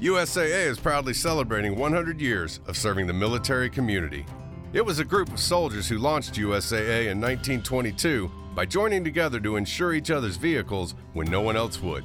USAA 0.00 0.66
is 0.68 0.78
proudly 0.78 1.12
celebrating 1.12 1.74
100 1.74 2.20
years 2.20 2.60
of 2.68 2.76
serving 2.76 3.08
the 3.08 3.12
military 3.12 3.68
community. 3.68 4.24
It 4.72 4.86
was 4.86 5.00
a 5.00 5.04
group 5.04 5.28
of 5.32 5.40
soldiers 5.40 5.88
who 5.88 5.98
launched 5.98 6.34
USAA 6.34 7.08
in 7.10 7.20
1922 7.20 8.30
by 8.54 8.64
joining 8.64 9.02
together 9.02 9.40
to 9.40 9.56
insure 9.56 9.94
each 9.94 10.12
other's 10.12 10.36
vehicles 10.36 10.94
when 11.14 11.28
no 11.28 11.40
one 11.40 11.56
else 11.56 11.82
would. 11.82 12.04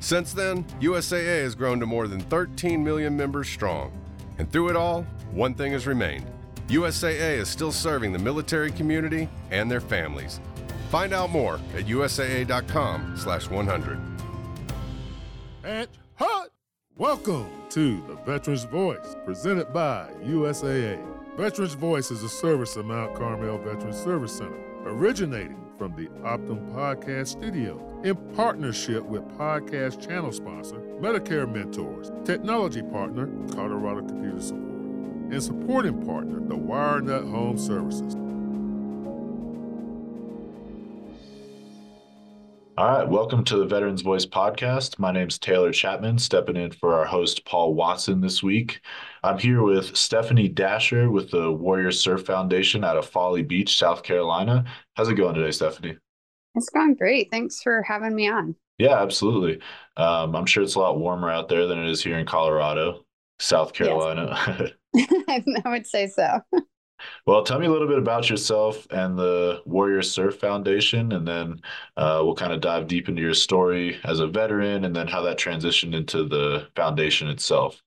Since 0.00 0.34
then, 0.34 0.64
USAA 0.82 1.42
has 1.42 1.54
grown 1.54 1.80
to 1.80 1.86
more 1.86 2.08
than 2.08 2.20
13 2.20 2.84
million 2.84 3.16
members 3.16 3.48
strong. 3.48 3.90
And 4.36 4.52
through 4.52 4.68
it 4.68 4.76
all, 4.76 5.04
one 5.30 5.54
thing 5.54 5.72
has 5.72 5.86
remained 5.86 6.26
USAA 6.68 7.38
is 7.38 7.48
still 7.48 7.72
serving 7.72 8.12
the 8.12 8.18
military 8.18 8.70
community 8.70 9.30
and 9.50 9.70
their 9.70 9.80
families. 9.80 10.40
Find 10.90 11.14
out 11.14 11.30
more 11.30 11.54
at 11.74 11.86
usaa.com/slash 11.86 13.48
100. 13.48 13.98
And 15.64 15.88
hot! 15.88 15.99
Welcome 17.00 17.50
to 17.70 18.02
the 18.08 18.14
Veterans 18.26 18.64
Voice, 18.64 19.16
presented 19.24 19.72
by 19.72 20.10
USAA. 20.22 21.02
Veterans 21.34 21.72
Voice 21.72 22.10
is 22.10 22.22
a 22.22 22.28
service 22.28 22.76
of 22.76 22.84
Mount 22.84 23.14
Carmel 23.14 23.56
Veterans 23.56 23.96
Service 23.96 24.36
Center, 24.36 24.60
originating 24.84 25.64
from 25.78 25.96
the 25.96 26.08
Optum 26.20 26.70
Podcast 26.74 27.28
Studio 27.28 28.02
in 28.04 28.16
partnership 28.34 29.02
with 29.02 29.26
podcast 29.38 30.06
channel 30.06 30.30
sponsor 30.30 30.76
Medicare 31.00 31.50
Mentors, 31.50 32.12
technology 32.26 32.82
partner 32.82 33.30
Colorado 33.54 34.02
Computer 34.02 34.42
Support, 34.42 35.32
and 35.32 35.42
supporting 35.42 36.04
partner 36.04 36.38
the 36.38 36.54
WireNut 36.54 37.30
Home 37.30 37.56
Services. 37.56 38.14
All 42.80 42.86
right, 42.86 43.06
welcome 43.06 43.44
to 43.44 43.58
the 43.58 43.66
Veterans 43.66 44.00
Voice 44.00 44.24
podcast. 44.24 44.98
My 44.98 45.12
name's 45.12 45.38
Taylor 45.38 45.70
Chapman, 45.70 46.18
stepping 46.18 46.56
in 46.56 46.70
for 46.70 46.94
our 46.94 47.04
host 47.04 47.44
Paul 47.44 47.74
Watson 47.74 48.22
this 48.22 48.42
week. 48.42 48.80
I'm 49.22 49.36
here 49.38 49.62
with 49.62 49.94
Stephanie 49.94 50.48
Dasher 50.48 51.10
with 51.10 51.30
the 51.30 51.52
Warrior 51.52 51.92
Surf 51.92 52.24
Foundation 52.24 52.82
out 52.82 52.96
of 52.96 53.06
Folly 53.06 53.42
Beach, 53.42 53.76
South 53.76 54.02
Carolina. 54.02 54.64
How's 54.94 55.10
it 55.10 55.16
going 55.16 55.34
today, 55.34 55.50
Stephanie? 55.50 55.98
It's 56.54 56.70
going 56.70 56.94
great. 56.94 57.30
Thanks 57.30 57.60
for 57.60 57.82
having 57.82 58.14
me 58.14 58.30
on. 58.30 58.56
Yeah, 58.78 59.02
absolutely. 59.02 59.60
Um, 59.98 60.34
I'm 60.34 60.46
sure 60.46 60.62
it's 60.62 60.76
a 60.76 60.80
lot 60.80 60.98
warmer 60.98 61.30
out 61.30 61.50
there 61.50 61.66
than 61.66 61.84
it 61.84 61.90
is 61.90 62.02
here 62.02 62.18
in 62.18 62.24
Colorado, 62.24 63.04
South 63.40 63.74
Carolina. 63.74 64.72
Yes. 64.94 65.12
I 65.66 65.68
would 65.68 65.86
say 65.86 66.06
so. 66.06 66.40
Well, 67.26 67.42
tell 67.44 67.58
me 67.58 67.66
a 67.66 67.70
little 67.70 67.88
bit 67.88 67.98
about 67.98 68.28
yourself 68.30 68.86
and 68.90 69.18
the 69.18 69.62
Warrior 69.66 70.02
Surf 70.02 70.38
Foundation, 70.38 71.12
and 71.12 71.26
then 71.26 71.60
uh, 71.96 72.20
we'll 72.22 72.34
kind 72.34 72.52
of 72.52 72.60
dive 72.60 72.86
deep 72.86 73.08
into 73.08 73.22
your 73.22 73.34
story 73.34 73.98
as 74.04 74.20
a 74.20 74.26
veteran 74.26 74.84
and 74.84 74.94
then 74.94 75.06
how 75.06 75.22
that 75.22 75.38
transitioned 75.38 75.94
into 75.94 76.24
the 76.28 76.68
foundation 76.76 77.28
itself. 77.28 77.82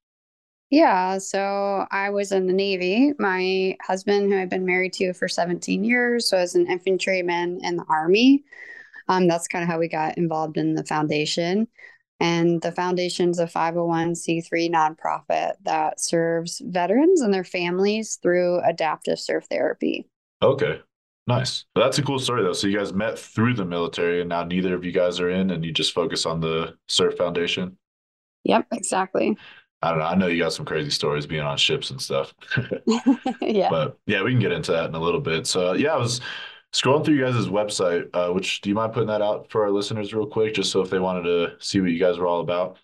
Yeah, 0.69 1.19
so 1.19 1.86
I 1.91 2.09
was 2.09 2.31
in 2.31 2.47
the 2.47 2.53
Navy. 2.53 3.14
My 3.19 3.78
husband, 3.81 4.31
who 4.31 4.39
I've 4.39 4.50
been 4.50 4.66
married 4.66 4.94
to 4.94 5.14
for 5.14 5.28
17 5.28 5.84
years, 5.84 6.31
was 6.34 6.56
an 6.56 6.66
infantryman 6.67 7.59
in 7.64 7.78
the 7.78 7.86
Army. 7.88 8.44
Um, 9.08 9.28
that's 9.28 9.47
kind 9.47 9.64
of 9.64 9.69
how 9.69 9.80
we 9.80 9.88
got 9.88 10.17
involved 10.17 10.58
in 10.58 10.73
the 10.75 10.84
foundation. 10.86 11.67
And 12.23 12.61
the 12.61 12.71
foundation's 12.71 13.38
a 13.38 13.45
501c3 13.45 14.71
nonprofit 14.71 15.55
that 15.66 15.99
serves 15.99 16.61
veterans 16.63 17.19
and 17.19 17.33
their 17.33 17.43
families 17.43 18.17
through 18.23 18.61
adaptive 18.61 19.19
surf 19.19 19.45
therapy. 19.52 20.07
Okay. 20.41 20.79
Nice. 21.27 21.66
That's 21.75 21.97
a 21.97 22.01
cool 22.01 22.19
story 22.19 22.41
though. 22.41 22.53
So 22.53 22.67
you 22.67 22.77
guys 22.77 22.94
met 22.94 23.19
through 23.19 23.55
the 23.55 23.66
military 23.66 24.21
and 24.21 24.29
now 24.29 24.45
neither 24.45 24.73
of 24.73 24.85
you 24.85 24.94
guys 24.94 25.19
are 25.19 25.29
in 25.29 25.51
and 25.51 25.66
you 25.66 25.73
just 25.73 25.94
focus 25.94 26.25
on 26.25 26.39
the 26.39 26.77
surf 26.88 27.17
foundation? 27.17 27.77
Yep, 28.45 28.67
exactly. 28.71 29.38
I 29.81 29.89
don't 29.89 29.99
know. 29.99 30.05
I 30.05 30.16
know 30.16 30.27
you 30.27 30.41
got 30.41 30.53
some 30.53 30.66
crazy 30.66 30.91
stories 30.91 31.25
being 31.25 31.41
on 31.41 31.57
ships 31.57 31.91
and 31.91 32.01
stuff. 32.01 32.33
yeah. 33.41 33.69
But 33.69 33.97
yeah, 34.07 34.23
we 34.23 34.31
can 34.31 34.39
get 34.39 34.53
into 34.53 34.71
that 34.71 34.88
in 34.88 34.95
a 34.95 34.99
little 34.99 35.19
bit. 35.19 35.45
So 35.45 35.73
yeah, 35.73 35.94
I 35.94 35.97
was 35.97 36.21
scrolling 36.73 37.06
through 37.06 37.16
you 37.16 37.23
guys' 37.23 37.47
website, 37.47 38.09
uh, 38.13 38.34
which 38.34 38.59
do 38.61 38.69
you 38.69 38.75
mind 38.75 38.94
putting 38.94 39.07
that 39.07 39.22
out 39.22 39.50
for 39.50 39.63
our 39.63 39.72
listeners 39.72 40.13
real 40.13 40.28
quick, 40.28 40.56
just 40.56 40.72
so 40.72 40.81
if 40.81 40.89
they 40.89 41.00
wanted 41.00 41.23
to 41.23 41.53
see 41.59 41.79
what 41.79 41.91
you 41.91 42.00
guys 42.00 42.17
were 42.17 42.28
all 42.28 42.41
about? 42.41 42.78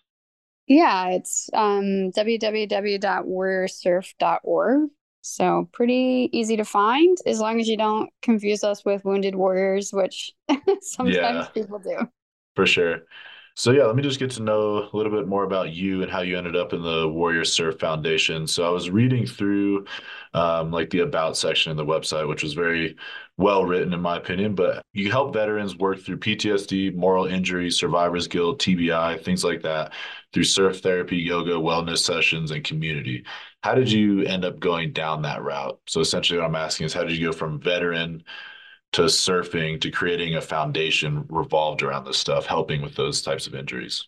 Yeah, 0.66 1.08
it's 1.08 1.50
um, 1.52 2.10
www.warriorsurf.org. 2.12 4.90
So 5.22 5.68
pretty 5.72 6.30
easy 6.32 6.56
to 6.56 6.64
find 6.64 7.18
as 7.26 7.40
long 7.40 7.60
as 7.60 7.68
you 7.68 7.76
don't 7.76 8.08
confuse 8.22 8.64
us 8.64 8.82
with 8.84 9.04
Wounded 9.04 9.34
Warriors, 9.34 9.92
which 9.92 10.32
sometimes 10.80 11.14
yeah, 11.14 11.46
people 11.52 11.78
do. 11.78 12.08
For 12.56 12.66
sure. 12.66 13.02
So 13.56 13.72
yeah, 13.72 13.84
let 13.84 13.96
me 13.96 14.02
just 14.02 14.18
get 14.18 14.30
to 14.32 14.42
know 14.42 14.88
a 14.90 14.96
little 14.96 15.12
bit 15.12 15.26
more 15.26 15.44
about 15.44 15.72
you 15.72 16.02
and 16.02 16.10
how 16.10 16.22
you 16.22 16.38
ended 16.38 16.56
up 16.56 16.72
in 16.72 16.82
the 16.82 17.08
Warrior 17.08 17.44
Surf 17.44 17.78
Foundation. 17.78 18.46
So 18.46 18.64
I 18.64 18.70
was 18.70 18.90
reading 18.90 19.26
through 19.26 19.84
um, 20.32 20.70
like 20.70 20.90
the 20.90 21.00
about 21.00 21.36
section 21.36 21.70
of 21.70 21.76
the 21.76 21.84
website, 21.84 22.28
which 22.28 22.42
was 22.42 22.54
very 22.54 22.96
well 23.40 23.64
written 23.64 23.94
in 23.94 24.00
my 24.00 24.18
opinion. 24.18 24.54
But 24.54 24.82
you 24.92 25.10
help 25.10 25.32
veterans 25.32 25.76
work 25.76 26.00
through 26.00 26.18
PTSD, 26.18 26.94
moral 26.94 27.26
injury, 27.26 27.70
survivor's 27.70 28.28
guilt, 28.28 28.60
TBI, 28.60 29.24
things 29.24 29.42
like 29.42 29.62
that, 29.62 29.92
through 30.32 30.44
surf 30.44 30.80
therapy, 30.80 31.16
yoga, 31.16 31.52
wellness 31.52 31.98
sessions, 31.98 32.50
and 32.50 32.62
community. 32.62 33.24
How 33.62 33.74
did 33.74 33.90
you 33.90 34.22
end 34.24 34.44
up 34.44 34.60
going 34.60 34.92
down 34.92 35.22
that 35.22 35.42
route? 35.42 35.80
So 35.86 36.00
essentially, 36.00 36.38
what 36.38 36.46
I'm 36.46 36.54
asking 36.54 36.86
is, 36.86 36.94
how 36.94 37.02
did 37.02 37.16
you 37.16 37.26
go 37.28 37.32
from 37.32 37.60
veteran 37.60 38.22
to 38.92 39.02
surfing 39.02 39.80
to 39.80 39.90
creating 39.90 40.36
a 40.36 40.40
foundation 40.40 41.24
revolved 41.28 41.82
around 41.82 42.04
this 42.04 42.18
stuff, 42.18 42.46
helping 42.46 42.82
with 42.82 42.94
those 42.94 43.22
types 43.22 43.46
of 43.46 43.54
injuries? 43.54 44.06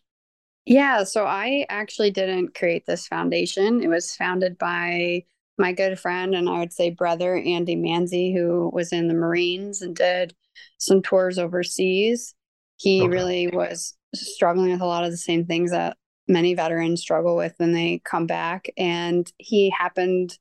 Yeah, 0.64 1.04
so 1.04 1.24
I 1.24 1.66
actually 1.68 2.10
didn't 2.10 2.54
create 2.54 2.86
this 2.86 3.06
foundation. 3.08 3.82
It 3.82 3.88
was 3.88 4.14
founded 4.14 4.58
by 4.58 5.24
my 5.58 5.72
good 5.72 5.98
friend 5.98 6.34
and 6.34 6.48
I 6.48 6.58
would 6.58 6.72
say 6.72 6.90
brother, 6.90 7.36
Andy 7.36 7.76
Manzi, 7.76 8.34
who 8.34 8.70
was 8.72 8.92
in 8.92 9.08
the 9.08 9.14
Marines 9.14 9.82
and 9.82 9.94
did 9.94 10.34
some 10.78 11.02
tours 11.02 11.38
overseas. 11.38 12.34
He 12.76 13.02
okay. 13.02 13.08
really 13.08 13.46
was 13.48 13.94
struggling 14.14 14.72
with 14.72 14.80
a 14.80 14.86
lot 14.86 15.04
of 15.04 15.10
the 15.10 15.16
same 15.16 15.46
things 15.46 15.70
that 15.70 15.96
many 16.28 16.54
veterans 16.54 17.00
struggle 17.00 17.36
with 17.36 17.54
when 17.58 17.72
they 17.72 18.00
come 18.04 18.26
back. 18.26 18.68
And 18.76 19.30
he 19.38 19.70
happened 19.70 20.38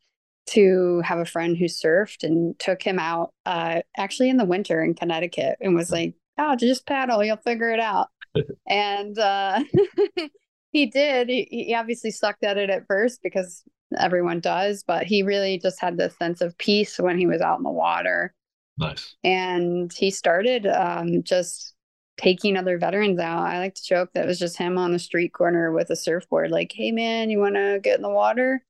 to 0.48 1.02
have 1.06 1.20
a 1.20 1.26
friend 1.26 1.56
who 1.58 1.66
surfed 1.66 2.24
and 2.24 2.58
took 2.60 2.82
him 2.82 3.00
out 3.00 3.34
uh, 3.46 3.82
actually 3.98 4.30
in 4.30 4.38
the 4.38 4.46
winter 4.46 4.84
in 4.84 4.94
Connecticut 4.94 5.58
and 5.62 5.76
was 5.76 5.92
like, 5.92 6.16
oh, 6.38 6.56
just 6.56 6.88
paddle, 6.88 7.24
you'll 7.24 7.38
figure 7.38 7.72
it 7.72 7.80
out. 7.80 8.08
and 8.68 9.18
uh, 9.20 9.64
he 10.72 10.88
did. 10.88 11.30
He, 11.30 11.48
he 11.50 11.76
obviously 11.76 12.12
sucked 12.12 12.44
at 12.44 12.58
it 12.58 12.70
at 12.70 12.88
first 12.88 13.22
because 13.22 13.64
everyone 13.98 14.40
does, 14.40 14.84
but 14.84 15.06
he 15.06 15.24
really 15.24 15.60
just 15.60 15.80
had 15.82 15.98
this 15.98 16.16
sense 16.18 16.42
of 16.42 16.58
peace 16.58 17.00
when 17.00 17.18
he 17.18 17.28
was 17.28 17.42
out 17.42 17.58
in 17.58 17.64
the 17.64 17.70
water. 17.70 18.34
Nice. 18.78 19.16
And 19.24 19.92
he 19.94 20.12
started 20.12 20.66
um, 20.68 21.24
just 21.24 21.74
taking 22.18 22.58
other 22.58 22.78
veterans 22.78 23.20
out. 23.20 23.48
I 23.48 23.60
like 23.60 23.76
to 23.76 23.84
joke 23.84 24.12
that 24.14 24.26
it 24.26 24.28
was 24.28 24.40
just 24.40 24.58
him 24.58 24.78
on 24.78 24.92
the 24.92 25.00
street 25.00 25.34
corner 25.34 25.72
with 25.72 25.90
a 25.90 25.96
surfboard, 25.96 26.52
like, 26.52 26.72
hey 26.74 26.92
man, 26.92 27.30
you 27.30 27.40
want 27.40 27.56
to 27.56 27.80
get 27.82 27.98
in 27.98 28.02
the 28.02 28.10
water? 28.10 28.64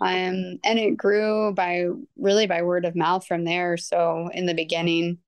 Um, 0.00 0.58
and 0.64 0.78
it 0.78 0.96
grew 0.96 1.52
by 1.54 1.86
really 2.16 2.46
by 2.46 2.62
word 2.62 2.84
of 2.84 2.94
mouth 2.94 3.26
from 3.26 3.44
there. 3.44 3.76
So 3.76 4.28
in 4.32 4.46
the 4.46 4.54
beginning, 4.54 5.18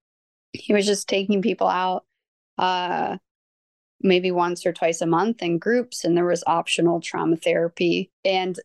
he 0.53 0.73
was 0.73 0.87
just 0.87 1.09
taking 1.09 1.43
people 1.43 1.67
out 1.67 2.05
uh 2.59 3.17
maybe 4.01 4.31
once 4.31 4.65
or 4.65 4.73
twice 4.73 5.01
a 5.01 5.07
month 5.07 5.43
in 5.43 5.59
groups 5.59 6.05
and 6.05 6.17
there 6.17 6.27
was 6.27 6.45
optional 6.47 7.01
trauma 7.01 7.37
therapy 7.37 8.11
and 8.25 8.61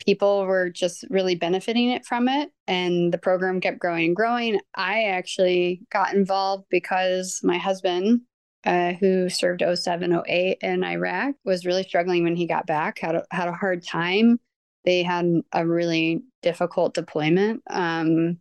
people 0.00 0.44
were 0.44 0.70
just 0.70 1.04
really 1.10 1.34
benefiting 1.34 1.90
it 1.90 2.04
from 2.04 2.28
it 2.28 2.50
and 2.66 3.12
the 3.12 3.18
program 3.18 3.60
kept 3.60 3.78
growing 3.78 4.06
and 4.06 4.16
growing. 4.16 4.60
I 4.74 5.04
actually 5.04 5.82
got 5.90 6.14
involved 6.14 6.66
because 6.70 7.40
my 7.42 7.58
husband 7.58 8.22
uh, 8.64 8.94
who 8.94 9.28
served 9.28 9.62
0708 9.62 10.58
in 10.62 10.84
iraq 10.84 11.34
was 11.44 11.66
really 11.66 11.82
struggling 11.82 12.24
when 12.24 12.34
he 12.34 12.46
got 12.46 12.66
back 12.66 12.98
had 12.98 13.14
a, 13.14 13.24
had 13.30 13.48
a 13.48 13.52
hard 13.52 13.84
time. 13.86 14.40
They 14.84 15.02
had 15.02 15.26
a 15.52 15.66
really 15.66 16.22
difficult 16.42 16.94
deployment 16.94 17.62
um, 17.70 18.38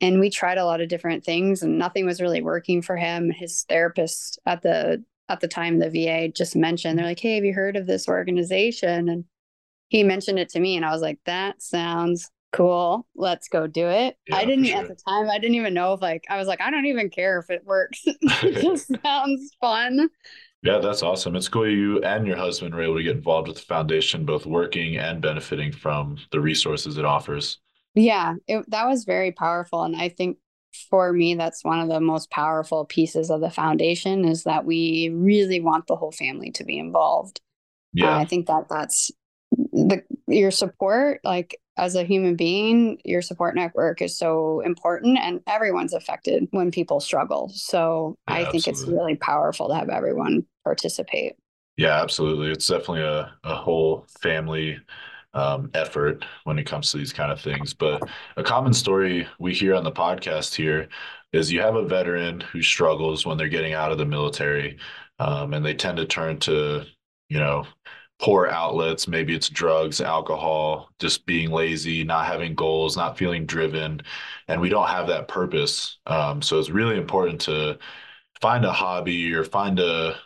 and 0.00 0.18
we 0.18 0.30
tried 0.30 0.58
a 0.58 0.64
lot 0.64 0.80
of 0.80 0.88
different 0.88 1.24
things 1.24 1.62
and 1.62 1.78
nothing 1.78 2.06
was 2.06 2.20
really 2.20 2.42
working 2.42 2.82
for 2.82 2.96
him. 2.96 3.30
His 3.30 3.64
therapist 3.68 4.38
at 4.46 4.62
the 4.62 5.04
at 5.28 5.40
the 5.40 5.48
time 5.48 5.78
the 5.78 5.88
va 5.88 6.28
just 6.28 6.56
mentioned 6.56 6.98
they're 6.98 7.06
like 7.06 7.20
hey 7.20 7.36
have 7.36 7.44
you 7.44 7.54
heard 7.54 7.76
of 7.76 7.86
this 7.86 8.08
organization? 8.08 9.08
And 9.08 9.24
he 9.92 10.02
mentioned 10.02 10.38
it 10.38 10.48
to 10.48 10.58
me 10.58 10.74
and 10.74 10.86
I 10.86 10.90
was 10.90 11.02
like, 11.02 11.18
that 11.26 11.62
sounds 11.62 12.30
cool. 12.50 13.06
Let's 13.14 13.48
go 13.48 13.66
do 13.66 13.86
it. 13.88 14.16
Yeah, 14.26 14.36
I 14.36 14.46
didn't 14.46 14.64
sure. 14.64 14.78
at 14.78 14.88
the 14.88 14.94
time, 14.94 15.28
I 15.28 15.38
didn't 15.38 15.56
even 15.56 15.74
know 15.74 15.92
if 15.92 16.00
like, 16.00 16.24
I 16.30 16.38
was 16.38 16.48
like, 16.48 16.62
I 16.62 16.70
don't 16.70 16.86
even 16.86 17.10
care 17.10 17.38
if 17.38 17.50
it 17.50 17.62
works. 17.66 18.00
it 18.06 18.62
just 18.62 18.90
sounds 19.02 19.54
fun. 19.60 20.08
Yeah, 20.62 20.78
that's 20.78 21.02
awesome. 21.02 21.36
It's 21.36 21.48
cool 21.48 21.68
you 21.68 22.00
and 22.04 22.26
your 22.26 22.38
husband 22.38 22.74
were 22.74 22.82
able 22.82 22.96
to 22.96 23.02
get 23.02 23.16
involved 23.16 23.48
with 23.48 23.58
the 23.58 23.64
foundation, 23.64 24.24
both 24.24 24.46
working 24.46 24.96
and 24.96 25.20
benefiting 25.20 25.72
from 25.72 26.16
the 26.30 26.40
resources 26.40 26.96
it 26.96 27.04
offers. 27.04 27.58
Yeah, 27.94 28.36
it, 28.46 28.64
that 28.70 28.86
was 28.86 29.04
very 29.04 29.32
powerful. 29.32 29.82
And 29.82 29.94
I 29.94 30.08
think 30.08 30.38
for 30.88 31.12
me, 31.12 31.34
that's 31.34 31.62
one 31.62 31.80
of 31.80 31.90
the 31.90 32.00
most 32.00 32.30
powerful 32.30 32.86
pieces 32.86 33.30
of 33.30 33.42
the 33.42 33.50
foundation 33.50 34.24
is 34.24 34.44
that 34.44 34.64
we 34.64 35.10
really 35.12 35.60
want 35.60 35.86
the 35.86 35.96
whole 35.96 36.12
family 36.12 36.50
to 36.52 36.64
be 36.64 36.78
involved. 36.78 37.42
Yeah. 37.92 38.16
Uh, 38.16 38.20
I 38.20 38.24
think 38.24 38.46
that 38.46 38.70
that's 38.70 39.10
the 39.72 40.02
your 40.26 40.50
support 40.50 41.20
like 41.24 41.58
as 41.76 41.94
a 41.94 42.04
human 42.04 42.36
being 42.36 42.98
your 43.04 43.22
support 43.22 43.54
network 43.54 44.02
is 44.02 44.16
so 44.16 44.60
important 44.60 45.18
and 45.18 45.40
everyone's 45.46 45.94
affected 45.94 46.46
when 46.50 46.70
people 46.70 47.00
struggle 47.00 47.50
so 47.54 48.16
Yeah, 48.26 48.34
i 48.34 48.44
think 48.44 48.66
it's 48.66 48.86
really 48.86 49.16
powerful 49.16 49.68
to 49.68 49.74
have 49.74 49.88
everyone 49.88 50.44
participate 50.64 51.34
Yeah, 51.76 52.00
absolutely. 52.02 52.50
It's 52.50 52.66
definitely 52.66 53.02
a, 53.02 53.32
a 53.44 53.54
whole 53.54 54.06
family 54.20 54.78
um, 55.34 55.70
effort 55.74 56.24
when 56.44 56.58
it 56.58 56.66
comes 56.66 56.90
to 56.90 56.98
these 56.98 57.12
kind 57.12 57.32
of 57.32 57.40
things. 57.40 57.72
But 57.72 58.02
a 58.36 58.42
common 58.42 58.74
story 58.74 59.26
we 59.38 59.54
hear 59.54 59.74
on 59.74 59.84
the 59.84 59.92
podcast 59.92 60.54
here 60.54 60.88
is 61.32 61.50
you 61.50 61.60
have 61.60 61.76
a 61.76 61.86
veteran 61.86 62.40
who 62.40 62.60
struggles 62.62 63.24
when 63.24 63.38
they're 63.38 63.48
getting 63.48 63.72
out 63.72 63.90
of 63.90 63.98
the 63.98 64.04
military, 64.04 64.78
um, 65.18 65.54
and 65.54 65.64
they 65.64 65.74
tend 65.74 65.96
to 65.96 66.04
turn 66.06 66.38
to, 66.40 66.84
you 67.30 67.38
know, 67.38 67.66
poor 68.22 68.46
outlets. 68.48 69.08
Maybe 69.08 69.34
it's 69.34 69.48
drugs, 69.48 70.00
alcohol, 70.00 70.90
just 71.00 71.26
being 71.26 71.50
lazy, 71.50 72.04
not 72.04 72.26
having 72.26 72.54
goals, 72.54 72.96
not 72.96 73.18
feeling 73.18 73.46
driven, 73.46 74.00
and 74.48 74.60
we 74.60 74.68
don't 74.70 74.88
have 74.88 75.08
that 75.08 75.28
purpose. 75.28 75.98
Um, 76.06 76.40
so 76.42 76.58
it's 76.58 76.70
really 76.70 76.96
important 76.96 77.40
to 77.42 77.78
find 78.40 78.64
a 78.64 78.72
hobby 78.72 79.34
or 79.34 79.44
find 79.44 79.78
a 79.80 80.16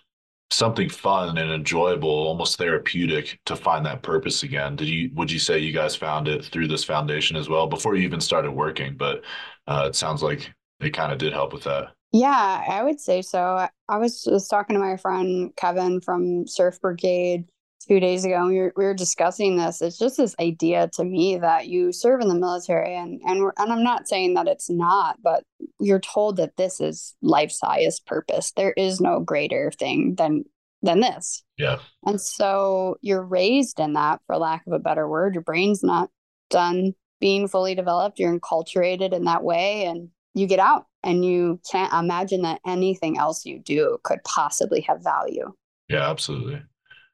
something 0.51 0.89
fun 0.89 1.39
and 1.39 1.51
enjoyable, 1.51 2.09
almost 2.11 2.59
therapeutic 2.59 3.41
to 3.47 3.57
find 3.57 3.85
that 3.87 4.03
purpose 4.03 4.43
again. 4.45 4.77
Did 4.77 4.89
you 4.89 5.11
would 5.15 5.31
you 5.31 5.39
say 5.39 5.59
you 5.59 5.73
guys 5.73 5.97
found 5.97 6.29
it 6.29 6.45
through 6.45 6.69
this 6.69 6.85
foundation 6.85 7.37
as 7.37 7.49
well 7.49 7.67
before 7.67 7.97
you 7.97 8.03
even 8.05 8.21
started 8.21 8.53
working? 8.53 8.97
But 8.97 9.25
uh, 9.67 9.87
it 9.89 9.97
sounds 9.97 10.23
like 10.23 10.53
it 10.81 10.91
kind 10.91 11.13
of 11.13 11.19
did 11.19 11.33
help 11.33 11.53
with 11.53 11.65
that. 11.65 11.89
yeah 12.13 12.65
i 12.69 12.83
would 12.83 13.01
say 13.01 13.21
so 13.23 13.67
i 13.89 13.97
was 13.99 14.23
just 14.23 14.49
talking 14.51 14.75
to 14.75 14.81
my 14.81 14.97
friend 14.97 15.55
kevin 15.57 16.01
from 16.01 16.47
surf 16.47 16.81
brigade 16.81 17.45
two 17.87 18.01
days 18.01 18.25
ago 18.25 18.37
and 18.37 18.49
we 18.49 18.59
were, 18.59 18.73
we 18.77 18.85
were 18.85 18.95
discussing 18.95 19.57
this. 19.57 19.81
It's 19.81 19.99
just 19.99 20.17
this 20.17 20.35
idea 20.41 20.91
to 20.95 21.05
me 21.05 21.39
that 21.39 21.69
you 21.69 21.93
serve 21.93 22.21
in 22.21 22.29
the 22.29 22.35
military 22.35 22.97
and 22.97 23.21
and, 23.25 23.41
we're, 23.41 23.53
and 23.59 23.73
i'm 23.73 23.83
not 23.83 24.09
saying 24.09 24.35
that 24.35 24.49
it's 24.49 24.69
not 24.69 25.19
but 25.23 25.45
you're 25.81 26.01
told 26.01 26.37
that 26.37 26.57
this 26.57 26.81
is 26.81 27.15
life's 27.23 27.61
highest 27.63 28.07
purpose. 28.07 28.53
There 28.53 28.73
is 28.73 29.01
no 29.01 29.21
greater 29.21 29.71
thing 29.71 30.15
than 30.17 30.45
than 30.83 31.01
this. 31.01 31.43
Yeah. 31.57 31.79
and 32.05 32.21
so 32.21 32.97
you're 33.01 33.25
raised 33.25 33.81
in 33.81 33.95
that 33.95 34.21
for 34.27 34.37
lack 34.37 34.67
of 34.67 34.73
a 34.73 34.79
better 34.79 35.09
word. 35.09 35.35
Your 35.35 35.43
brain's 35.43 35.83
not 35.83 36.11
done 36.51 36.93
being 37.21 37.49
fully 37.49 37.75
developed. 37.75 38.19
You're 38.19 38.39
enculturated 38.39 39.13
in 39.13 39.25
that 39.25 39.43
way 39.43 39.85
and 39.87 40.11
you 40.35 40.47
get 40.47 40.59
out 40.59 40.85
and 41.03 41.25
you 41.25 41.61
can't 41.71 41.93
imagine 41.93 42.43
that 42.43 42.61
anything 42.67 43.19
else 43.19 43.47
you 43.47 43.59
do 43.59 43.99
could 44.05 44.23
possibly 44.25 44.83
have 44.83 45.03
value. 45.03 45.53
Yeah, 45.89 46.09
absolutely. 46.09 46.63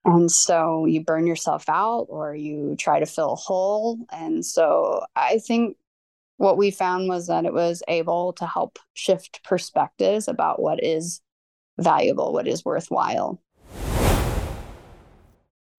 And 0.05 0.31
so 0.31 0.85
you 0.87 1.05
burn 1.05 1.27
yourself 1.27 1.69
out 1.69 2.07
or 2.09 2.35
you 2.35 2.75
try 2.77 2.99
to 2.99 3.07
fill 3.07 3.33
a 3.33 3.37
hole. 3.37 3.99
And 4.11 4.45
so 4.45 5.05
I 5.15 5.39
think 5.39 5.77
what 6.39 6.57
we 6.57 6.71
found 6.73 7.09
was 7.09 7.29
that 7.29 7.45
it 7.45 7.53
was 7.53 7.83
able 7.87 8.33
to 8.35 8.47
help 8.47 8.79
shift 8.95 9.45
perspectives 9.45 10.27
about 10.27 10.61
what 10.61 10.83
is 10.83 11.21
valuable, 11.79 12.33
what 12.33 12.49
is 12.49 12.65
worthwhile. 12.65 13.41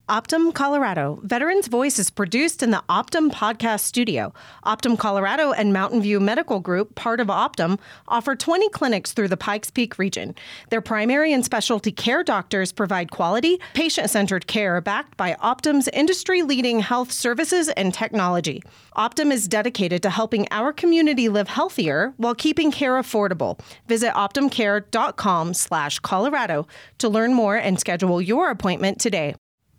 Optum 0.09 0.53
Colorado. 0.53 1.21
Veterans 1.23 1.67
Voice 1.67 1.97
is 1.97 2.09
produced 2.09 2.61
in 2.61 2.71
the 2.71 2.83
Optum 2.89 3.31
Podcast 3.31 3.79
Studio. 3.81 4.33
Optum 4.65 4.99
Colorado 4.99 5.53
and 5.53 5.71
Mountain 5.71 6.01
View 6.01 6.19
Medical 6.19 6.59
Group, 6.59 6.93
part 6.95 7.21
of 7.21 7.27
Optum, 7.27 7.79
offer 8.09 8.35
20 8.35 8.67
clinics 8.69 9.13
through 9.13 9.29
the 9.29 9.37
Pikes 9.37 9.71
Peak 9.71 9.97
region. 9.97 10.35
Their 10.71 10.81
primary 10.81 11.31
and 11.31 11.45
specialty 11.45 11.93
care 11.93 12.21
doctors 12.21 12.73
provide 12.73 13.11
quality, 13.11 13.61
patient 13.75 14.09
centered 14.09 14.45
care 14.45 14.81
backed 14.81 15.15
by 15.15 15.35
Optum's 15.35 15.87
industry 15.93 16.41
leading 16.41 16.81
health 16.81 17.09
services 17.09 17.69
and 17.69 17.93
technology. 17.93 18.61
Optum 18.97 19.31
is 19.31 19.47
dedicated 19.47 20.03
to 20.03 20.09
helping 20.09 20.49
our 20.51 20.73
community 20.73 21.29
live 21.29 21.47
healthier 21.47 22.13
while 22.17 22.35
keeping 22.35 22.71
care 22.71 23.01
affordable. 23.01 23.57
Visit 23.87 24.11
optumcare.com 24.15 25.53
slash 25.53 25.99
Colorado 25.99 26.67
to 26.97 27.07
learn 27.07 27.33
more 27.33 27.55
and 27.55 27.79
schedule 27.79 28.21
your 28.21 28.49
appointment 28.49 28.99
today. 28.99 29.35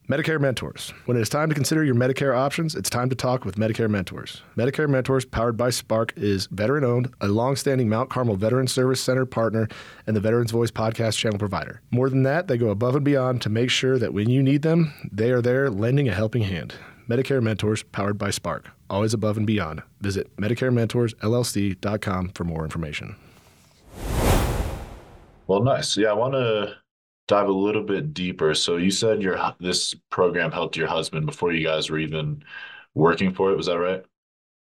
Medicare 0.09 0.39
Mentors. 0.39 0.93
When 1.06 1.17
it 1.17 1.23
is 1.23 1.31
time 1.31 1.49
to 1.49 1.55
consider 1.55 1.83
your 1.83 1.95
Medicare 1.95 2.37
options, 2.37 2.75
it's 2.75 2.91
time 2.91 3.09
to 3.09 3.15
talk 3.15 3.47
with 3.47 3.56
Medicare 3.56 3.89
Mentors. 3.89 4.43
Medicare 4.55 4.87
Mentors, 4.87 5.25
powered 5.25 5.56
by 5.56 5.71
Spark, 5.71 6.12
is 6.15 6.47
veteran 6.49 6.85
owned, 6.85 7.11
a 7.23 7.29
long-standing 7.29 7.89
Mount 7.89 8.11
Carmel 8.11 8.37
Veteran 8.37 8.67
Service 8.67 9.01
Center 9.01 9.25
partner, 9.25 9.67
and 10.06 10.15
the 10.15 10.21
Veterans 10.21 10.51
Voice 10.51 10.71
podcast 10.71 11.17
channel 11.17 11.39
provider. 11.39 11.81
More 11.91 12.11
than 12.11 12.23
that, 12.25 12.49
they 12.49 12.59
go 12.59 12.69
above 12.69 12.95
and 12.97 13.05
beyond 13.05 13.41
to 13.43 13.49
make 13.49 13.71
sure 13.71 13.99
that 13.99 14.12
when 14.12 14.29
you 14.29 14.43
need 14.43 14.61
them, 14.61 14.93
they 15.11 15.31
are 15.31 15.41
there 15.41 15.71
lending 15.71 16.06
a 16.06 16.15
helping 16.15 16.43
hand. 16.43 16.75
Medicare 17.09 17.43
Mentors, 17.43 17.83
powered 17.83 18.19
by 18.19 18.29
Spark. 18.29 18.69
Always 18.91 19.15
above 19.15 19.39
and 19.39 19.47
beyond. 19.47 19.83
Visit 20.03 20.37
MedicareMentorsLLC.com 20.37 22.29
for 22.35 22.45
more 22.45 22.65
information. 22.65 23.17
Well, 25.47 25.62
nice. 25.62 25.97
Yeah, 25.97 26.11
I 26.11 26.15
want 26.15 26.35
to 26.35 26.77
dive 27.26 27.49
a 27.49 27.53
little 27.53 27.82
bit 27.82 28.12
deeper. 28.15 28.55
So 28.55 28.76
you 28.76 28.91
said 28.91 29.23
your 29.23 29.38
this 29.61 29.94
program 30.11 30.53
helped 30.53 30.76
your 30.76 30.88
husband 30.88 31.26
before 31.26 31.53
you 31.53 31.65
guys 31.67 31.91
were 31.91 31.99
even 31.99 32.44
working 32.94 33.32
for 33.32 33.50
it. 33.50 33.56
Was 33.56 33.67
that 33.67 33.79
right? 33.79 34.05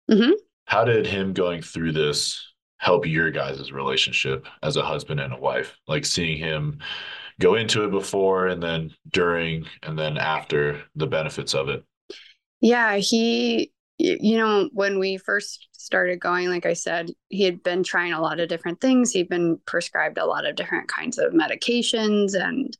Mm-hmm. 0.10 0.32
How 0.66 0.86
did 0.86 1.06
him 1.06 1.34
going 1.34 1.62
through 1.62 1.92
this 1.92 2.54
help 2.78 3.06
your 3.06 3.32
guys' 3.32 3.72
relationship 3.72 4.48
as 4.62 4.78
a 4.78 4.84
husband 4.84 5.20
and 5.20 5.34
a 5.34 5.40
wife? 5.40 5.76
Like 5.88 6.06
seeing 6.06 6.38
him 6.38 6.80
go 7.40 7.56
into 7.56 7.84
it 7.84 7.92
before 7.92 8.48
and 8.48 8.62
then 8.62 8.94
during 9.12 9.66
and 9.82 9.98
then 9.98 10.18
after 10.18 10.82
the 10.96 11.08
benefits 11.08 11.54
of 11.54 11.70
it. 11.70 11.84
Yeah, 12.62 12.96
he, 12.96 13.73
you 13.98 14.38
know, 14.38 14.70
when 14.74 15.00
we 15.00 15.18
first 15.18 15.68
started 15.72 16.20
going, 16.20 16.50
like 16.50 16.66
I 16.66 16.74
said, 16.74 17.12
he 17.30 17.44
had 17.44 17.62
been 17.64 17.84
trying 17.84 18.14
a 18.14 18.22
lot 18.22 18.40
of 18.40 18.50
different 18.50 18.82
things. 18.82 19.12
He'd 19.12 19.30
been 19.30 19.60
prescribed 19.66 20.18
a 20.18 20.26
lot 20.26 20.46
of 20.46 20.56
different 20.56 20.88
kinds 20.88 21.18
of 21.18 21.34
medications 21.34 22.34
and 22.34 22.76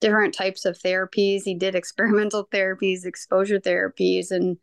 different 0.00 0.34
types 0.34 0.64
of 0.64 0.78
therapies. 0.78 1.42
He 1.44 1.54
did 1.54 1.74
experimental 1.74 2.46
therapies, 2.52 3.04
exposure 3.04 3.58
therapies, 3.58 4.30
and 4.30 4.58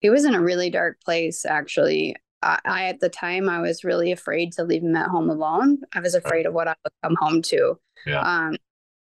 he 0.00 0.10
was 0.10 0.24
in 0.24 0.34
a 0.34 0.40
really 0.40 0.70
dark 0.70 1.00
place, 1.02 1.44
actually. 1.44 2.14
I, 2.42 2.58
I, 2.64 2.84
at 2.84 3.00
the 3.00 3.08
time, 3.08 3.48
I 3.48 3.60
was 3.60 3.82
really 3.82 4.12
afraid 4.12 4.52
to 4.52 4.64
leave 4.64 4.82
him 4.82 4.94
at 4.94 5.08
home 5.08 5.28
alone. 5.28 5.78
I 5.94 6.00
was 6.00 6.14
afraid 6.14 6.46
of 6.46 6.54
what 6.54 6.68
I 6.68 6.74
would 6.84 6.92
come 7.02 7.16
home 7.18 7.42
to. 7.42 7.80
Yeah. 8.06 8.20
Um, 8.20 8.56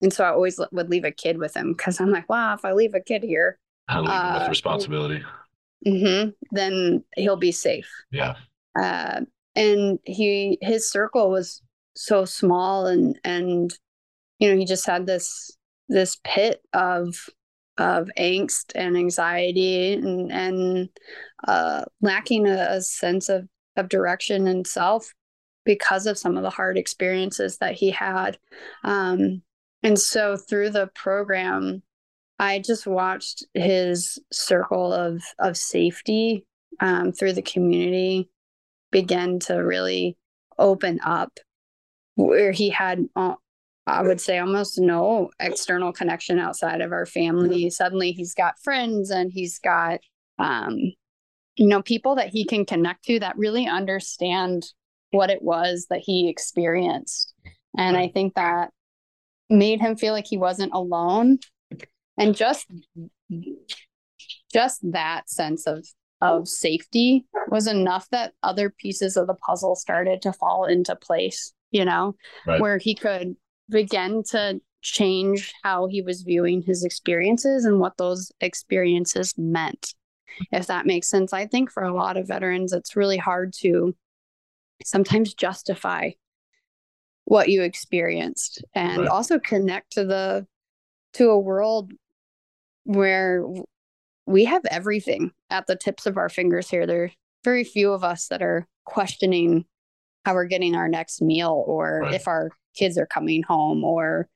and 0.02 0.12
so 0.12 0.22
I 0.24 0.28
always 0.28 0.58
l- 0.60 0.68
would 0.70 0.90
leave 0.90 1.04
a 1.04 1.10
kid 1.10 1.38
with 1.38 1.56
him 1.56 1.72
because 1.72 2.00
I'm 2.00 2.10
like, 2.10 2.28
wow, 2.28 2.54
if 2.54 2.64
I 2.64 2.72
leave 2.72 2.94
a 2.94 3.00
kid 3.00 3.24
here, 3.24 3.58
I 3.88 3.98
leave 3.98 4.08
him 4.08 4.14
Uh, 4.14 4.38
with 4.40 4.48
responsibility. 4.50 5.24
Hmm 5.84 6.30
then 6.50 7.04
he'll 7.16 7.36
be 7.36 7.52
safe. 7.52 7.88
Yeah. 8.10 8.36
Uh, 8.78 9.22
and 9.54 9.98
he 10.04 10.58
his 10.60 10.90
circle 10.90 11.30
was 11.30 11.62
so 11.94 12.24
small, 12.24 12.86
and 12.86 13.18
and 13.24 13.72
you 14.38 14.50
know 14.50 14.56
he 14.56 14.64
just 14.64 14.86
had 14.86 15.06
this 15.06 15.56
this 15.88 16.18
pit 16.24 16.62
of 16.72 17.14
of 17.78 18.08
angst 18.18 18.72
and 18.74 18.96
anxiety 18.96 19.94
and 19.94 20.32
and 20.32 20.88
uh, 21.46 21.84
lacking 22.00 22.46
a, 22.46 22.66
a 22.70 22.80
sense 22.80 23.28
of 23.28 23.48
of 23.76 23.88
direction 23.88 24.46
and 24.46 24.66
self 24.66 25.12
because 25.64 26.06
of 26.06 26.18
some 26.18 26.36
of 26.36 26.42
the 26.42 26.50
hard 26.50 26.76
experiences 26.76 27.58
that 27.58 27.74
he 27.74 27.90
had. 27.90 28.38
Um, 28.84 29.42
and 29.82 29.98
so 29.98 30.36
through 30.36 30.70
the 30.70 30.88
program, 30.94 31.82
I 32.38 32.58
just 32.58 32.86
watched 32.86 33.44
his 33.54 34.18
circle 34.32 34.92
of 34.92 35.22
of 35.38 35.56
safety 35.56 36.44
um, 36.80 37.12
through 37.12 37.34
the 37.34 37.42
community 37.42 38.28
begin 38.90 39.40
to 39.40 39.54
really 39.54 40.16
open 40.58 41.00
up, 41.04 41.32
where 42.14 42.52
he 42.52 42.70
had, 42.70 43.04
uh, 43.16 43.34
I 43.86 44.02
would 44.02 44.20
say, 44.20 44.38
almost 44.38 44.78
no 44.78 45.30
external 45.40 45.92
connection 45.92 46.38
outside 46.38 46.80
of 46.80 46.92
our 46.92 47.06
family. 47.06 47.70
Suddenly, 47.70 48.12
he's 48.12 48.34
got 48.34 48.58
friends 48.62 49.10
and 49.10 49.32
he's 49.32 49.58
got, 49.58 50.00
um, 50.38 50.78
you 51.56 51.66
know, 51.66 51.82
people 51.82 52.16
that 52.16 52.30
he 52.30 52.44
can 52.44 52.64
connect 52.64 53.04
to 53.04 53.20
that 53.20 53.36
really 53.36 53.66
understand 53.66 54.64
what 55.10 55.30
it 55.30 55.42
was 55.42 55.86
that 55.90 56.00
he 56.00 56.28
experienced, 56.28 57.32
and 57.78 57.96
I 57.96 58.08
think 58.08 58.34
that 58.34 58.70
made 59.50 59.80
him 59.80 59.96
feel 59.96 60.12
like 60.12 60.26
he 60.26 60.38
wasn't 60.38 60.72
alone 60.72 61.38
and 62.16 62.34
just 62.34 62.66
just 64.52 64.80
that 64.92 65.28
sense 65.28 65.66
of 65.66 65.86
of 66.20 66.48
safety 66.48 67.26
was 67.48 67.66
enough 67.66 68.08
that 68.10 68.32
other 68.42 68.70
pieces 68.70 69.16
of 69.16 69.26
the 69.26 69.34
puzzle 69.34 69.74
started 69.74 70.22
to 70.22 70.32
fall 70.32 70.64
into 70.64 70.94
place 70.96 71.52
you 71.70 71.84
know 71.84 72.14
Right. 72.46 72.60
where 72.60 72.78
he 72.78 72.94
could 72.94 73.34
begin 73.68 74.22
to 74.30 74.60
change 74.80 75.52
how 75.62 75.86
he 75.86 76.02
was 76.02 76.22
viewing 76.22 76.62
his 76.62 76.84
experiences 76.84 77.64
and 77.64 77.80
what 77.80 77.96
those 77.96 78.30
experiences 78.40 79.34
meant 79.36 79.94
if 80.52 80.66
that 80.66 80.86
makes 80.86 81.08
sense 81.08 81.32
i 81.32 81.46
think 81.46 81.70
for 81.70 81.82
a 81.82 81.94
lot 81.94 82.16
of 82.16 82.28
veterans 82.28 82.72
it's 82.72 82.96
really 82.96 83.16
hard 83.16 83.52
to 83.60 83.94
sometimes 84.84 85.34
justify 85.34 86.10
what 87.24 87.48
you 87.48 87.62
experienced 87.62 88.62
and 88.74 89.00
Right. 89.00 89.08
also 89.08 89.38
connect 89.38 89.92
to 89.92 90.04
the 90.04 90.46
to 91.14 91.30
a 91.30 91.38
world 91.38 91.92
where 92.84 93.44
we 94.26 94.44
have 94.44 94.62
everything 94.70 95.32
at 95.50 95.66
the 95.66 95.76
tips 95.76 96.06
of 96.06 96.16
our 96.16 96.28
fingers 96.28 96.70
here. 96.70 96.86
There 96.86 97.04
are 97.04 97.10
very 97.44 97.64
few 97.64 97.92
of 97.92 98.02
us 98.04 98.28
that 98.28 98.42
are 98.42 98.66
questioning 98.86 99.64
how 100.24 100.34
we're 100.34 100.46
getting 100.46 100.74
our 100.74 100.88
next 100.88 101.20
meal 101.20 101.64
or 101.66 102.00
Right. 102.02 102.14
if 102.14 102.26
our 102.26 102.50
kids 102.74 102.96
are 102.96 103.06
coming 103.06 103.42
home 103.42 103.84
or, 103.84 104.28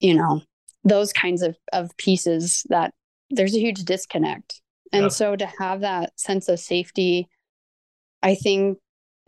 you 0.00 0.14
know, 0.14 0.42
those 0.82 1.12
kinds 1.12 1.42
of, 1.42 1.56
of 1.72 1.96
pieces 1.96 2.64
that 2.68 2.92
there's 3.30 3.54
a 3.54 3.60
huge 3.60 3.84
disconnect. 3.84 4.60
And 4.92 5.04
Yeah. 5.04 5.08
so 5.08 5.36
to 5.36 5.46
have 5.58 5.80
that 5.82 6.18
sense 6.18 6.48
of 6.48 6.58
safety, 6.58 7.28
I 8.22 8.34
think 8.34 8.78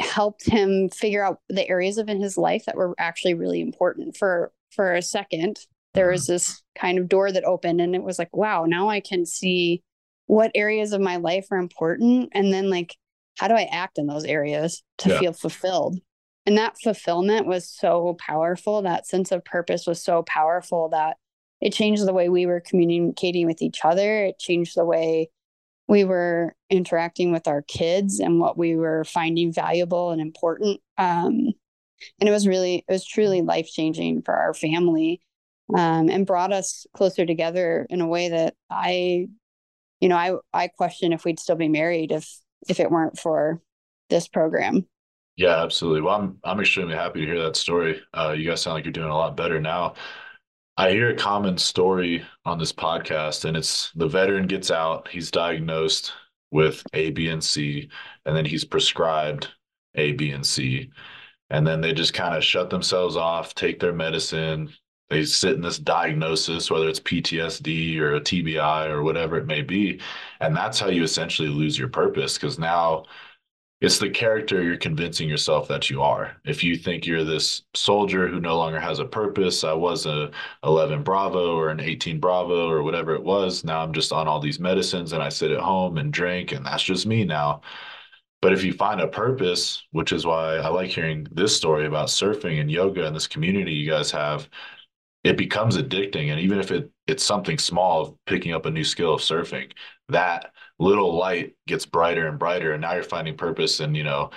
helped 0.00 0.45
him 0.49 0.88
figure 0.88 1.25
out 1.25 1.38
the 1.49 1.69
areas 1.69 1.99
of 1.99 2.09
in 2.09 2.21
his 2.21 2.37
life 2.37 2.64
that 2.64 2.76
were 2.76 2.95
actually 2.99 3.35
really 3.35 3.61
important 3.61 4.16
for 4.16 4.52
for 4.71 4.95
a 4.95 5.02
second 5.02 5.61
there 5.94 6.11
was 6.11 6.26
this 6.26 6.62
kind 6.78 6.99
of 6.99 7.08
door 7.08 7.30
that 7.30 7.44
opened 7.44 7.80
and 7.80 7.94
it 7.94 8.02
was 8.02 8.18
like 8.18 8.34
wow 8.34 8.64
now 8.66 8.88
i 8.88 9.00
can 9.00 9.26
see 9.26 9.82
what 10.26 10.50
areas 10.54 10.92
of 10.92 11.00
my 11.00 11.16
life 11.16 11.46
are 11.50 11.58
important 11.58 12.30
and 12.32 12.52
then 12.52 12.70
like 12.70 12.96
how 13.38 13.49
do 13.49 13.54
i 13.54 13.64
act 13.70 13.99
in 13.99 14.06
those 14.06 14.25
areas 14.25 14.82
to 14.99 15.11
Yeah. 15.11 15.18
feel 15.20 15.32
fulfilled? 15.32 15.99
And 16.44 16.58
that 16.58 16.75
fulfillment 16.82 17.46
was 17.46 17.68
so 17.68 18.16
powerful 18.18 18.82
that 18.82 19.06
sense 19.06 19.30
of 19.30 19.44
purpose 19.44 19.87
was 19.87 20.02
so 20.02 20.25
powerful 20.25 20.88
that 20.88 21.16
it 21.61 21.72
changed 21.72 22.04
the 22.04 22.12
way 22.12 22.28
we 22.28 22.46
were 22.46 22.61
communicating 22.61 23.46
with 23.46 23.62
each 23.62 23.84
other. 23.84 24.25
It 24.25 24.40
changed 24.40 24.76
the 24.76 24.84
way 24.84 25.30
we 25.87 26.02
were 26.02 26.56
interacting 26.68 27.30
with 27.30 27.46
our 27.46 27.62
kids 27.62 28.18
and 28.18 28.40
what 28.40 28.58
we 28.58 28.75
were 28.75 29.04
finding 29.04 29.52
valuable 29.52 30.11
and 30.11 30.20
important. 30.20 30.80
Um, 30.99 31.52
and 32.18 32.28
it 32.28 32.32
was 32.32 32.49
really 32.49 32.84
it 32.88 32.92
was 32.92 33.06
truly 33.06 33.42
life 33.42 33.68
changing 33.68 34.22
for 34.22 34.34
our 34.34 34.52
family 34.52 35.20
um, 35.75 36.09
and 36.09 36.26
brought 36.26 36.52
us 36.52 36.87
closer 36.95 37.25
together 37.26 37.87
in 37.90 38.00
a 38.00 38.07
way 38.07 38.28
that 38.28 38.54
i 38.71 39.26
you 40.00 40.09
know 40.09 40.16
i 40.16 40.35
i 40.52 40.69
question 40.69 41.12
if 41.12 41.25
we'd 41.25 41.40
still 41.40 41.57
be 41.57 41.69
married 41.69 42.12
if 42.12 42.28
if 42.69 42.81
it 42.81 42.90
weren't 42.90 43.19
for 43.19 43.61
this 44.11 44.28
program 44.28 44.87
Yeah, 45.37 45.62
absolutely. 45.62 46.02
Well, 46.02 46.14
I'm 46.21 46.38
I'm 46.45 46.61
extremely 46.61 46.95
happy 46.95 47.21
to 47.21 47.26
hear 47.26 47.42
that 47.42 47.57
story. 47.57 48.00
Uh, 48.12 48.35
you 48.37 48.49
guys 48.49 48.61
sound 48.61 48.75
like 48.75 48.85
you're 48.85 48.92
doing 48.92 49.09
a 49.09 49.16
lot 49.16 49.37
better 49.37 49.61
now. 49.61 49.95
I 50.76 50.90
hear 50.90 51.11
a 51.11 51.16
common 51.16 51.59
story 51.59 52.25
on 52.45 52.59
this 52.59 52.73
podcast, 52.73 53.45
and 53.45 53.57
it's 53.57 53.92
the 53.92 54.09
veteran 54.09 54.47
gets 54.47 54.71
out, 54.71 55.09
he's 55.09 55.31
diagnosed 55.31 56.12
with 56.50 56.83
A, 56.95 57.11
B, 57.11 57.28
and 57.28 57.42
C, 57.45 57.88
and 58.26 58.37
then 58.37 58.45
he's 58.45 58.64
prescribed 58.64 59.49
A, 59.95 60.12
B, 60.12 60.31
and 60.33 60.47
C. 60.47 60.90
And 61.50 61.66
then 61.66 61.81
they 61.81 61.92
just 61.92 62.14
kind 62.14 62.35
of 62.35 62.45
shut 62.45 62.71
themselves 62.71 63.16
off, 63.16 63.54
take 63.54 63.81
their 63.81 63.92
medicine. 63.92 64.73
They 65.12 65.25
sit 65.26 65.57
in 65.57 65.61
this 65.61 65.78
diagnosis, 65.78 66.71
whether 66.71 66.88
it's 66.88 66.99
PTSD 67.00 67.99
or 68.00 68.14
a 68.14 68.21
TBI 68.21 68.88
or 68.88 69.02
whatever 69.02 69.37
it 69.37 69.47
may 69.47 69.61
be. 69.61 70.00
And 70.40 70.57
that's 70.57 70.81
how 70.81 70.88
you 70.88 71.02
essentially 71.02 71.49
lose 71.49 71.78
your 71.78 71.88
purpose 71.88 72.38
because 72.38 72.59
now 72.59 73.04
it's 73.83 73.99
the 73.99 74.09
character 74.09 74.62
you're 74.62 74.78
convincing 74.78 75.28
yourself 75.28 75.69
that 75.69 75.90
you 75.90 76.00
are. 76.00 76.37
If 76.47 76.64
you 76.64 76.76
think 76.76 77.04
you're 77.04 77.25
this 77.25 77.64
soldier 77.75 78.26
who 78.26 78.40
no 78.40 78.57
longer 78.57 78.81
has 78.81 79.00
a 79.00 79.04
purpose, 79.04 79.64
I 79.64 79.75
was 79.75 80.07
a 80.07 80.31
11 80.64 81.02
Bravo 81.02 81.57
or 81.59 81.69
an 81.69 81.81
18 81.81 82.19
Bravo 82.19 82.71
or 82.71 82.83
whatever 82.83 83.14
it 83.14 83.23
was. 83.23 83.64
Now 83.64 83.83
I'm 83.83 83.92
just 83.92 84.12
on 84.12 84.28
all 84.28 84.40
these 84.40 84.61
medicines 84.61 85.12
and 85.12 85.23
I 85.23 85.28
sit 85.28 85.50
at 85.50 85.61
home 85.61 85.99
and 85.99 86.11
drink, 86.11 86.52
and 86.52 86.64
that's 86.64 86.83
just 86.85 87.07
me 87.07 87.25
now. 87.25 87.61
But 88.40 88.54
if 88.54 88.64
you 88.64 88.73
find 88.73 89.00
a 89.00 89.09
purpose, 89.09 89.85
which 89.92 90.12
is 90.12 90.25
why 90.26 90.57
I 90.57 90.69
like 90.69 90.90
hearing 90.90 91.26
this 91.31 91.54
story 91.57 91.87
about 91.87 92.09
surfing 92.09 92.61
and 92.61 92.71
yoga 92.71 93.07
and 93.07 93.14
this 93.14 93.28
community 93.28 93.73
you 93.73 93.90
guys 93.90 94.11
have, 94.12 94.49
it 95.25 95.37
becomes 95.37 95.76
addicting. 95.76 96.31
And 96.31 96.41
even 96.41 96.59
if 96.59 96.71
it 96.71 96.91
it's 97.07 97.25
something 97.25 97.59
small, 97.59 98.02
of 98.02 98.14
picking 98.26 98.52
up 98.52 98.67
a 98.67 98.71
new 98.71 98.85
skill 98.85 99.14
of 99.14 99.21
surfing, 99.21 99.73
that 100.09 100.52
little 100.79 101.14
light 101.17 101.55
gets 101.67 101.87
brighter 101.87 102.29
and 102.29 102.38
brighter. 102.38 102.73
And 102.73 102.83
now 102.83 102.95
you're 102.95 103.02
finding 103.02 103.37
purpose 103.37 103.81
and 103.81 103.97
you 103.97 104.05
know, 104.05 104.31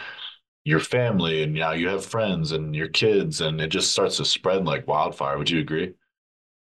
your 0.66 0.80
family 0.80 1.44
and 1.44 1.54
now 1.54 1.72
you 1.72 1.88
have 1.90 2.06
friends 2.06 2.52
and 2.52 2.76
your 2.76 2.88
kids 2.90 3.42
and 3.42 3.62
it 3.62 3.68
just 3.68 3.92
starts 3.92 4.18
to 4.18 4.26
spread 4.26 4.66
like 4.66 4.88
wildfire. 4.88 5.38
Would 5.38 5.50
you 5.50 5.60
agree? 5.60 5.94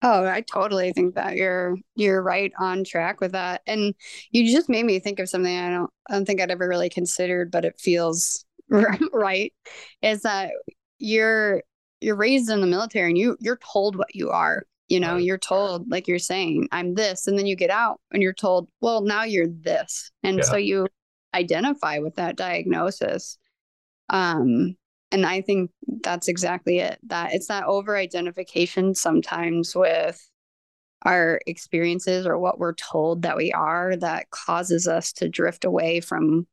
Oh, 0.02 0.26
I 0.26 0.42
totally 0.42 0.92
think 0.94 1.16
that 1.16 1.36
you're 1.36 1.78
you're 1.96 2.22
right 2.22 2.52
on 2.60 2.84
track 2.84 3.22
with 3.22 3.32
that. 3.32 3.62
And 3.66 3.96
you 4.32 4.52
just 4.54 4.70
made 4.70 4.86
me 4.86 5.00
think 5.00 5.20
of 5.20 5.30
something 5.30 5.58
I 5.58 5.70
don't 5.72 5.90
I 6.10 6.14
don't 6.14 6.26
think 6.26 6.42
I'd 6.42 6.52
ever 6.52 6.68
really 6.68 6.90
considered, 6.90 7.50
but 7.52 7.66
it 7.66 7.80
feels 7.80 8.46
right. 8.70 9.54
Is 10.02 10.22
that 10.22 10.52
you're 11.00 11.64
you're 12.02 12.16
raised 12.16 12.50
in 12.50 12.62
the 12.62 12.68
military 12.68 13.10
and 13.10 13.18
you 13.18 13.38
you're 13.40 13.58
told 13.74 13.96
what 13.96 14.16
you 14.16 14.30
are. 14.32 14.64
You 14.88 15.00
know, 15.00 15.18
you're 15.18 15.40
told, 15.40 15.90
like 15.90 16.08
you're 16.08 16.20
saying, 16.20 16.68
I'm 16.72 16.94
this, 16.94 17.26
and 17.26 17.40
then 17.40 17.48
you 17.48 17.56
get 17.56 17.72
out 17.72 18.00
and 18.12 18.22
you're 18.22 18.34
told, 18.34 18.70
well, 18.82 19.02
now 19.02 19.24
you're 19.24 19.48
this. 19.48 20.12
And 20.22 20.38
Yeah. 20.38 20.44
so 20.44 20.58
you 20.58 20.88
identify 21.34 21.98
with 21.98 22.16
that 22.18 22.36
diagnosis. 22.36 23.40
Um, 24.10 24.76
and 25.12 25.26
I 25.26 25.42
think 25.42 25.72
that's 26.04 26.28
exactly 26.28 26.80
it. 26.80 27.00
That 27.08 27.34
it's 27.34 27.48
that 27.48 27.64
over 27.64 27.98
identification 27.98 28.94
sometimes 28.94 29.76
with 29.76 30.22
our 31.02 31.42
experiences 31.48 32.28
or 32.28 32.38
what 32.38 32.60
we're 32.60 32.74
told 32.74 33.24
that 33.24 33.38
we 33.38 33.52
are 33.54 33.96
that 33.96 34.30
causes 34.30 34.88
us 34.88 35.14
to 35.14 35.30
drift 35.30 35.66
away 35.66 36.00
from 36.00 36.46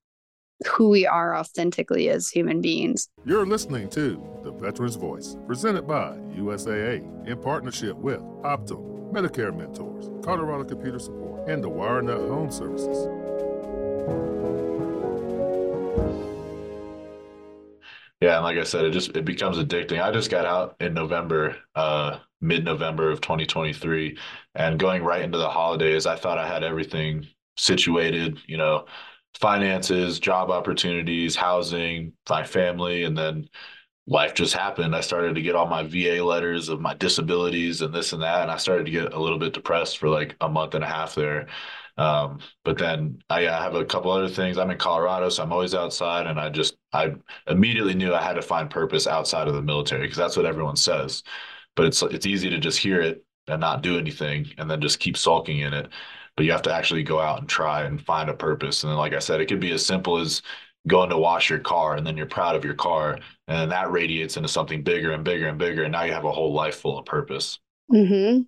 who 0.67 0.89
we 0.89 1.07
are 1.07 1.37
authentically 1.37 2.09
as 2.09 2.29
human 2.29 2.61
beings. 2.61 3.09
You're 3.25 3.47
listening 3.47 3.89
to 3.91 4.23
The 4.43 4.53
Veteran's 4.53 4.97
Voice, 4.97 5.37
presented 5.47 5.87
by 5.87 6.17
USAA 6.37 7.29
in 7.29 7.39
partnership 7.41 7.97
with 7.97 8.21
Optum, 8.43 9.13
Medicare 9.13 9.57
Mentors, 9.57 10.11
Colorado 10.25 10.65
Computer 10.65 10.99
Support, 10.99 11.49
and 11.49 11.63
the 11.63 11.71
WireNut 11.71 12.29
Home 12.29 12.51
Services. 12.51 13.09
Yeah, 18.23 18.37
and 18.37 18.45
like 18.45 18.57
I 18.57 18.63
said, 18.63 18.85
it 18.85 18.93
just 18.93 19.17
it 19.17 19.25
becomes 19.25 19.59
addicting. 19.59 20.01
I 20.01 20.13
just 20.13 20.31
got 20.31 20.47
out 20.47 20.77
in 20.79 20.95
November, 20.95 21.57
uh, 21.75 22.19
mid-November 22.41 23.11
of 23.11 23.21
2023, 23.21 24.17
and 24.55 24.79
going 24.79 25.03
right 25.03 25.23
into 25.23 25.39
the 25.39 25.51
holidays, 25.51 26.07
I 26.07 26.15
thought 26.15 26.39
I 26.39 26.47
had 26.47 26.63
everything 26.63 27.27
situated, 27.57 28.39
you 28.47 28.59
know, 28.59 28.87
finances, 29.41 30.21
job 30.21 30.51
opportunities, 30.51 31.37
housing, 31.37 32.13
my 32.29 32.45
family, 32.45 33.05
and 33.05 33.17
then 33.17 33.49
life 34.07 34.35
just 34.35 34.55
happened. 34.55 34.95
I 34.97 35.01
started 35.01 35.35
to 35.35 35.43
get 35.43 35.55
all 35.55 35.67
my 35.67 35.83
VA 35.85 36.23
letters 36.25 36.69
of 36.69 36.81
my 36.81 36.95
disabilities 36.95 37.83
and 37.83 37.95
this 37.95 38.13
and 38.13 38.23
that, 38.23 38.43
and 38.43 38.51
I 38.51 38.57
started 38.57 38.87
to 38.87 38.93
get 38.93 39.13
a 39.13 39.21
little 39.21 39.39
bit 39.39 39.53
depressed 39.53 39.99
for 39.99 40.09
like 40.09 40.37
a 40.41 40.49
month 40.49 40.75
and 40.75 40.85
a 40.85 40.89
half 40.89 41.15
there. 41.15 41.47
Um, 41.99 42.41
but 42.65 42.79
then 42.79 43.23
I, 43.29 43.49
I 43.49 43.63
have 43.63 43.75
a 43.75 43.85
couple 43.85 44.11
other 44.11 44.29
things. 44.29 44.57
I'm 44.59 44.71
in 44.71 44.79
Colorado, 44.79 45.29
so 45.29 45.43
I'm 45.43 45.53
always 45.53 45.75
outside, 45.75 46.27
and 46.27 46.41
I 46.41 46.49
just 46.49 46.77
I 46.93 47.15
immediately 47.47 47.95
knew 47.95 48.15
I 48.15 48.23
had 48.23 48.35
to 48.35 48.43
find 48.43 48.71
purpose 48.71 49.07
outside 49.07 49.47
of 49.49 49.55
the 49.55 49.63
military 49.63 50.03
because 50.03 50.17
that's 50.17 50.37
what 50.37 50.47
everyone 50.47 50.77
says. 50.77 51.23
But 51.77 51.87
it's 51.87 52.03
it's 52.03 52.27
easy 52.27 52.51
to 52.51 52.59
just 52.59 52.79
hear 52.79 53.01
it 53.01 53.25
and 53.49 53.61
not 53.61 53.83
do 53.83 53.99
anything, 53.99 54.47
and 54.59 54.71
then 54.71 54.81
just 54.81 55.01
keep 55.01 55.17
sulking 55.17 55.61
in 55.61 55.75
it. 55.75 55.89
But 56.37 56.47
you 56.47 56.53
have 56.53 56.63
to 56.63 56.75
actually 56.75 57.03
go 57.03 57.21
out 57.21 57.41
and 57.41 57.49
try 57.49 57.83
and 57.83 58.01
find 58.01 58.31
a 58.31 58.35
purpose. 58.35 58.83
And 58.83 58.91
then, 58.91 58.99
like 58.99 59.13
I 59.13 59.19
said, 59.19 59.41
it 59.41 59.47
could 59.47 59.61
be 59.61 59.73
as 59.73 59.85
simple 59.85 60.19
as 60.19 60.43
going 60.89 61.11
to 61.11 61.19
wash 61.19 61.49
your 61.49 61.59
car, 61.59 61.97
and 61.97 62.07
then 62.07 62.17
you're 62.17 62.27
proud 62.27 62.57
of 62.57 62.65
your 62.65 62.75
car, 62.75 63.19
and 63.47 63.71
that 63.71 63.93
radiates 63.93 64.37
into 64.37 64.49
something 64.49 64.83
bigger 64.83 65.13
and 65.13 65.23
bigger 65.23 65.47
and 65.47 65.59
bigger, 65.59 65.85
and 65.85 65.93
now 65.93 66.03
you 66.03 66.13
have 66.13 66.25
a 66.25 66.33
whole 66.33 66.53
life 66.53 66.77
full 66.77 66.99
of 66.99 67.05
purpose. 67.05 67.61
Mm-hmm. 67.93 68.43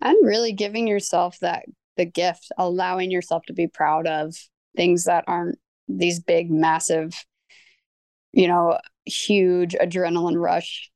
And 0.00 0.26
really 0.26 0.52
giving 0.52 0.86
yourself 0.86 1.38
that 1.40 1.64
the 1.96 2.04
gift, 2.04 2.52
allowing 2.58 3.10
yourself 3.10 3.44
to 3.46 3.52
be 3.52 3.66
proud 3.66 4.06
of 4.06 4.36
things 4.76 5.04
that 5.04 5.24
aren't 5.26 5.58
these 5.88 6.20
big, 6.20 6.50
massive, 6.50 7.12
you 8.32 8.46
know, 8.46 8.78
huge 9.04 9.74
adrenaline 9.74 10.40
rush 10.40 10.90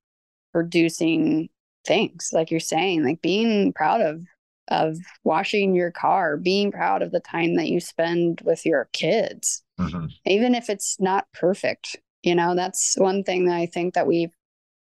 producing 0.52 1.48
things, 1.86 2.30
like 2.32 2.50
you're 2.50 2.60
saying, 2.60 3.04
like 3.04 3.20
being 3.22 3.72
proud 3.72 4.00
of 4.00 4.22
of 4.68 4.96
washing 5.24 5.74
your 5.74 5.90
car, 5.90 6.36
being 6.36 6.70
proud 6.70 7.02
of 7.02 7.10
the 7.10 7.20
time 7.20 7.56
that 7.56 7.68
you 7.68 7.80
spend 7.80 8.40
with 8.44 8.64
your 8.66 8.88
kids, 8.92 9.62
Mhm. 9.78 10.10
even 10.26 10.54
if 10.54 10.70
it's 10.70 11.00
not 11.00 11.26
perfect. 11.32 11.96
You 12.22 12.34
know, 12.34 12.54
that's 12.54 12.96
one 12.96 13.22
thing 13.24 13.46
that 13.46 13.56
I 13.56 13.66
think 13.66 13.94
that 13.94 14.06
we 14.06 14.30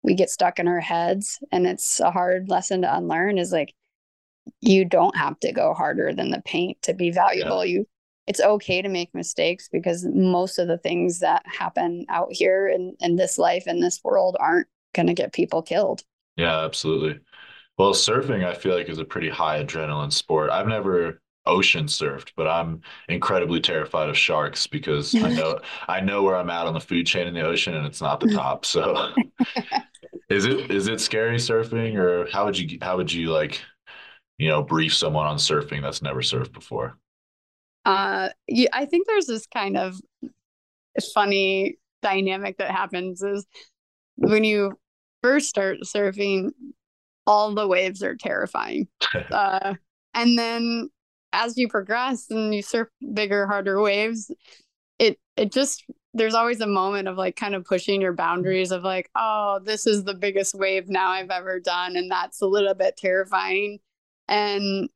we 0.03 0.15
get 0.15 0.31
stuck 0.31 0.59
in 0.59 0.69
our 0.69 0.81
heads 0.81 1.39
and 1.51 1.67
it's 1.67 2.01
a 2.01 2.11
hard 2.11 2.49
lesson 2.49 2.83
to 2.83 2.97
unlearn 2.97 3.37
is 3.37 3.53
like 3.53 3.75
you 4.61 4.85
don't 4.85 5.17
have 5.17 5.39
to 5.41 5.53
go 5.53 5.75
harder 5.75 6.13
than 6.13 6.31
the 6.31 6.43
paint 6.43 6.81
to 6.83 6.95
be 6.95 7.11
valuable. 7.11 7.65
You 7.65 7.87
it's 8.27 8.41
okay 8.41 8.83
to 8.83 8.89
make 8.89 9.15
mistakes 9.15 9.69
because 9.73 10.07
most 10.07 10.59
of 10.59 10.69
the 10.69 10.79
things 10.79 11.21
that 11.21 11.43
happen 11.47 12.05
out 12.11 12.29
here 12.31 12.69
in, 12.69 12.95
in 13.01 13.17
this 13.17 13.39
life 13.39 13.67
in 13.67 13.81
this 13.81 14.01
world 14.05 14.37
aren't 14.39 14.69
gonna 14.95 15.15
get 15.15 15.33
people 15.33 15.63
killed. 15.63 16.03
Yeah, 16.37 16.65
absolutely. 16.65 17.21
Well, 17.79 17.93
surfing, 17.93 18.45
I 18.45 18.55
feel 18.55 18.75
like 18.75 18.89
is 18.89 18.99
a 18.99 19.05
pretty 19.05 19.29
high 19.31 19.63
adrenaline 19.63 20.13
sport. 20.13 20.51
I've 20.51 20.67
never 20.67 21.21
ocean 21.47 21.87
surfed, 21.87 22.33
but 22.37 22.47
I'm 22.49 22.83
incredibly 23.09 23.61
terrified 23.61 24.09
of 24.11 24.19
sharks 24.19 24.67
because 24.67 25.17
I 25.23 25.31
know 25.31 25.61
I 25.89 26.01
know 26.01 26.23
where 26.23 26.37
I'm 26.37 26.51
at 26.51 26.67
on 26.67 26.75
the 26.75 26.81
food 26.81 27.07
chain 27.07 27.27
in 27.27 27.35
the 27.35 27.43
ocean 27.47 27.75
and 27.75 27.87
it's 27.87 28.01
not 28.03 28.21
the 28.21 28.27
top. 28.29 28.65
So 28.67 29.13
is 30.29 30.45
it 30.45 30.71
is 30.71 30.89
it 30.89 31.01
scary 31.01 31.37
surfing 31.37 31.97
or 31.97 32.29
how 32.31 32.45
would 32.45 32.59
you 32.59 32.79
how 32.83 32.97
would 32.97 33.13
you 33.13 33.31
like, 33.31 33.61
you 34.39 34.49
know, 34.49 34.63
brief 34.63 34.95
someone 34.95 35.27
on 35.27 35.37
surfing 35.37 35.83
that's 35.83 36.03
never 36.03 36.21
surfed 36.21 36.53
before? 36.53 36.99
Uh, 37.85 38.31
you, 38.47 38.69
I 38.73 38.85
think 38.85 39.07
there's 39.07 39.27
this 39.27 39.47
kind 39.47 39.77
of 39.77 39.97
funny 41.15 41.79
dynamic 42.03 42.59
that 42.59 42.71
happens 42.71 43.23
is 43.23 43.47
when 44.17 44.45
you 44.45 44.79
first 45.23 45.49
start 45.49 45.79
surfing, 45.85 46.51
all 47.29 47.55
the 47.55 47.69
waves 47.69 48.03
are 48.03 48.17
terrifying. 48.17 48.89
uh, 49.31 49.75
and 50.15 50.39
then 50.39 50.89
as 51.33 51.59
you 51.59 51.69
progress 51.69 52.31
and 52.31 52.55
you 52.55 52.63
surf 52.63 52.89
bigger, 53.13 53.47
harder 53.47 53.81
waves, 53.81 54.33
it 54.99 55.19
it 55.37 55.53
just 55.53 55.85
there's 56.15 56.35
always 56.35 56.61
a 56.61 56.67
moment 56.67 57.07
of 57.07 57.19
like 57.19 57.37
kind 57.37 57.55
of 57.55 57.67
pushing 57.67 58.01
your 58.01 58.15
boundaries 58.15 58.73
of 58.73 58.83
like, 58.83 59.11
oh, 59.15 59.61
this 59.63 59.87
is 59.87 60.05
the 60.05 60.15
biggest 60.15 60.55
wave 60.55 60.89
now 60.89 61.11
I've 61.11 61.31
ever 61.31 61.61
done. 61.61 61.97
And 61.97 62.11
that's 62.11 62.41
a 62.41 62.47
little 62.47 62.75
bit 62.75 62.97
terrifying. 62.97 63.79
And 64.27 64.89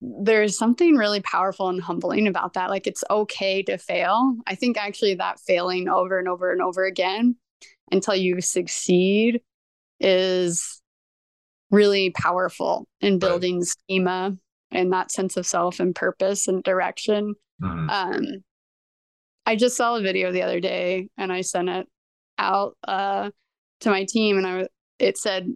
there's 0.00 0.58
something 0.58 0.96
really 0.96 1.20
powerful 1.20 1.68
and 1.68 1.80
humbling 1.80 2.26
about 2.26 2.54
that. 2.54 2.68
Like 2.68 2.88
it's 2.88 3.04
okay 3.08 3.62
to 3.62 3.78
fail. 3.78 4.36
I 4.46 4.56
think 4.56 4.76
actually 4.76 5.14
that 5.14 5.40
failing 5.40 5.88
over 5.88 6.18
and 6.18 6.28
over 6.28 6.52
and 6.52 6.60
over 6.60 6.84
again 6.84 7.36
until 7.90 8.16
you 8.16 8.40
succeed 8.40 9.40
is 10.00 10.82
really 11.70 12.10
powerful 12.10 12.86
in 13.00 13.18
building 13.18 13.58
right. 13.58 13.66
schema 13.66 14.36
and 14.70 14.92
that 14.92 15.10
sense 15.10 15.36
of 15.36 15.46
self 15.46 15.80
and 15.80 15.94
purpose 15.94 16.48
and 16.48 16.62
direction. 16.62 17.34
Mm-hmm. 17.62 17.90
Um, 17.90 18.24
I 19.46 19.56
just 19.56 19.76
saw 19.76 19.96
a 19.96 20.02
video 20.02 20.30
the 20.30 20.42
other 20.42 20.60
day 20.60 21.08
and 21.16 21.32
I 21.32 21.40
sent 21.40 21.68
it 21.68 21.86
out 22.38 22.76
uh, 22.86 23.30
to 23.80 23.90
my 23.90 24.04
team 24.04 24.36
and 24.36 24.46
I 24.46 24.68
it 24.98 25.16
said 25.16 25.48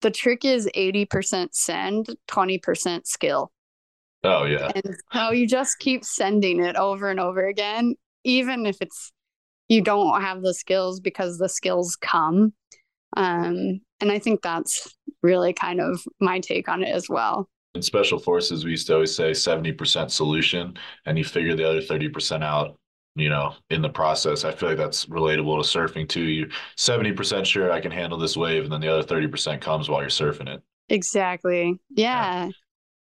the 0.00 0.10
trick 0.10 0.44
is 0.44 0.68
80% 0.76 1.48
send, 1.52 2.08
20% 2.28 3.06
skill. 3.06 3.50
Oh 4.22 4.44
yeah. 4.44 4.70
And 4.74 4.96
so 5.12 5.32
you 5.32 5.46
just 5.46 5.78
keep 5.78 6.04
sending 6.04 6.64
it 6.64 6.76
over 6.76 7.10
and 7.10 7.20
over 7.20 7.46
again, 7.46 7.94
even 8.24 8.66
if 8.66 8.76
it's 8.80 9.12
you 9.68 9.82
don't 9.82 10.20
have 10.20 10.42
the 10.42 10.54
skills 10.54 11.00
because 11.00 11.38
the 11.38 11.48
skills 11.48 11.96
come. 11.96 12.52
Um, 13.16 13.80
and 14.00 14.10
I 14.10 14.18
think 14.18 14.42
that's 14.42 14.94
really 15.24 15.54
kind 15.54 15.80
of 15.80 16.06
my 16.20 16.38
take 16.38 16.68
on 16.68 16.84
it 16.84 16.94
as 16.94 17.08
well. 17.08 17.48
In 17.74 17.82
special 17.82 18.20
forces, 18.20 18.64
we 18.64 18.72
used 18.72 18.86
to 18.86 18.94
always 18.94 19.16
say 19.16 19.32
70% 19.32 20.10
solution 20.10 20.76
and 21.06 21.18
you 21.18 21.24
figure 21.24 21.56
the 21.56 21.68
other 21.68 21.80
30% 21.80 22.44
out, 22.44 22.76
you 23.16 23.30
know, 23.30 23.54
in 23.70 23.82
the 23.82 23.88
process. 23.88 24.44
I 24.44 24.52
feel 24.52 24.68
like 24.68 24.78
that's 24.78 25.06
relatable 25.06 25.60
to 25.60 25.78
surfing 25.78 26.08
too. 26.08 26.20
You're 26.20 26.48
70% 26.76 27.44
sure 27.46 27.72
I 27.72 27.80
can 27.80 27.90
handle 27.90 28.18
this 28.18 28.36
wave, 28.36 28.62
and 28.62 28.72
then 28.72 28.80
the 28.80 28.88
other 28.88 29.02
30% 29.02 29.60
comes 29.60 29.88
while 29.88 30.02
you're 30.02 30.10
surfing 30.10 30.48
it. 30.48 30.62
Exactly. 30.88 31.80
Yeah. 31.90 32.44
yeah. 32.44 32.50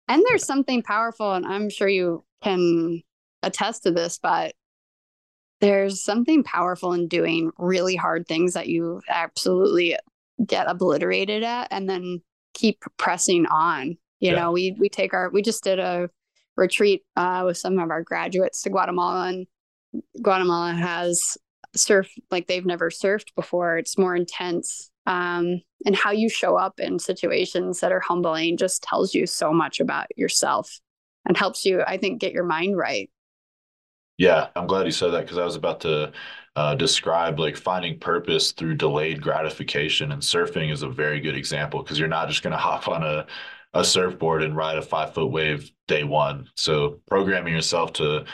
And 0.09 0.23
there's 0.27 0.45
something 0.45 0.83
powerful, 0.83 1.33
and 1.33 1.47
I'm 1.47 1.71
sure 1.71 1.89
you 1.89 2.25
can 2.43 3.03
attest 3.43 3.85
to 3.85 3.91
this, 3.91 4.19
but 4.19 4.55
there's 5.61 6.03
something 6.03 6.43
powerful 6.43 6.93
in 6.93 7.09
doing 7.09 7.53
really 7.59 7.97
hard 7.97 8.27
things 8.27 8.55
that 8.55 8.69
you 8.69 9.01
absolutely 9.09 9.97
get 10.45 10.69
obliterated 10.69 11.43
at 11.43 11.69
and 11.71 11.89
then 11.89 12.23
keep 12.55 12.83
pressing 12.97 13.47
on. 13.47 13.99
You 14.21 14.33
yeah. 14.33 14.37
know, 14.37 14.53
we 14.53 14.77
we 14.79 14.89
take 14.89 15.15
our 15.15 15.31
we 15.31 15.43
just 15.43 15.65
did 15.65 15.79
a 15.79 16.11
retreat 16.57 17.03
uh, 17.17 17.45
with 17.47 17.57
some 17.57 17.79
of 17.79 17.91
our 17.91 18.03
graduates 18.03 18.63
to 18.63 18.71
Guatemala 18.71 19.29
and 19.29 19.47
Guatemala 20.23 20.75
has 20.75 21.39
surf 21.77 22.11
like 22.31 22.47
they've 22.47 22.67
never 22.67 22.91
surfed 22.91 23.35
before. 23.37 23.79
It's 23.79 23.99
more 23.99 24.17
intense 24.17 24.91
um, 25.09 25.63
and 25.87 25.97
how 25.97 26.11
you 26.11 26.29
show 26.29 26.57
up 26.57 26.79
in 26.79 26.99
situations 26.99 27.81
that 27.81 27.93
are 27.93 28.01
humbling 28.01 28.57
just 28.57 28.83
tells 28.83 29.15
you 29.15 29.27
so 29.27 29.53
much 29.53 29.81
about 29.81 30.07
yourself 30.17 30.81
and 31.27 31.37
helps 31.37 31.65
you 31.65 31.83
i 31.87 31.97
think 31.97 32.21
get 32.21 32.33
your 32.33 32.45
mind 32.45 32.77
right 32.77 33.11
yeah 34.19 34.49
i'm 34.55 34.67
glad 34.67 34.87
you 34.87 34.93
said 34.93 35.11
that 35.11 35.23
because 35.23 35.39
i 35.39 35.45
was 35.45 35.57
about 35.57 35.81
to 35.81 36.13
uh, 36.59 36.75
describe 36.75 37.39
like 37.39 37.57
finding 37.57 37.99
purpose 37.99 38.53
through 38.53 38.75
delayed 38.75 39.23
gratification 39.23 40.13
and 40.13 40.23
surfing 40.23 40.73
is 40.73 40.83
a 40.83 40.89
very 40.89 41.21
good 41.21 41.37
example 41.37 41.83
because 41.83 41.99
you're 41.99 42.09
not 42.09 42.29
just 42.29 42.43
going 42.43 42.53
to 42.59 42.59
hop 42.59 42.89
on 42.89 43.03
a, 43.03 43.27
a 43.75 43.85
surfboard 43.85 44.43
and 44.43 44.57
ride 44.57 44.79
a 44.79 44.83
five 44.83 45.15
foot 45.15 45.31
wave 45.31 45.71
day 45.87 46.05
one 46.05 46.49
so 46.57 47.01
programming 47.07 47.55
yourself 47.55 47.93
to 47.93 48.25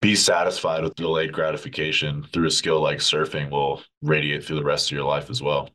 be 0.00 0.14
satisfied 0.16 0.82
with 0.82 0.94
delayed 0.96 1.32
gratification 1.32 2.24
through 2.32 2.46
a 2.46 2.50
skill 2.50 2.80
like 2.80 2.98
surfing 2.98 3.50
will 3.50 3.82
radiate 4.02 4.44
through 4.44 4.56
the 4.56 4.64
rest 4.64 4.90
of 4.90 4.96
your 4.96 5.04
life 5.04 5.30
as 5.30 5.42
well 5.42 5.68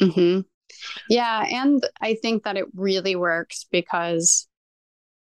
Mm-hmm. 0.00 0.40
Yeah. 1.08 1.44
And 1.50 1.86
I 2.00 2.14
think 2.14 2.44
that 2.44 2.56
it 2.56 2.66
really 2.74 3.16
works 3.16 3.66
because 3.70 4.48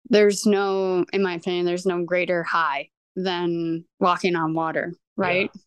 there's 0.09 0.45
no, 0.45 1.05
in 1.13 1.23
my 1.23 1.35
opinion, 1.35 1.65
there's 1.65 1.85
no 1.85 2.03
greater 2.03 2.43
high 2.43 2.89
than 3.15 3.85
walking 3.99 4.35
on 4.35 4.53
water, 4.53 4.93
right? 5.21 5.49
Yeah. 5.53 5.61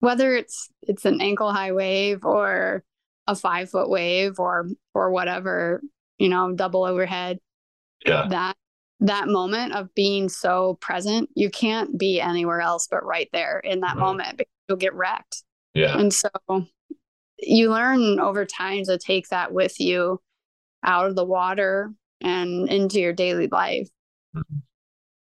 Whether 0.00 0.34
it's 0.34 0.68
it's 0.82 1.04
an 1.04 1.20
ankle 1.20 1.52
high 1.52 1.72
wave 1.72 2.24
or 2.24 2.82
a 3.26 3.36
five 3.36 3.70
foot 3.70 3.88
wave 3.88 4.38
or 4.38 4.68
or 4.94 5.10
whatever, 5.10 5.82
you 6.18 6.28
know, 6.28 6.52
double 6.52 6.84
overhead. 6.84 7.38
Yeah. 8.04 8.26
That 8.28 8.56
that 9.00 9.28
moment 9.28 9.74
of 9.74 9.94
being 9.94 10.28
so 10.28 10.78
present, 10.80 11.28
you 11.34 11.50
can't 11.50 11.98
be 11.98 12.20
anywhere 12.20 12.60
else 12.60 12.88
but 12.90 13.04
right 13.04 13.28
there 13.32 13.58
in 13.60 13.80
that 13.80 13.96
right. 13.96 13.98
moment 13.98 14.38
because 14.38 14.52
you'll 14.68 14.78
get 14.78 14.94
wrecked. 14.94 15.42
Yeah. 15.74 15.98
And 15.98 16.12
so 16.12 16.28
you 17.38 17.70
learn 17.70 18.20
over 18.20 18.44
time 18.44 18.84
to 18.84 18.98
take 18.98 19.28
that 19.28 19.52
with 19.52 19.80
you 19.80 20.20
out 20.84 21.06
of 21.06 21.16
the 21.16 21.24
water 21.24 21.92
and 22.20 22.68
into 22.68 23.00
your 23.00 23.12
daily 23.12 23.48
life. 23.48 23.88
Mm-hmm. 24.36 24.58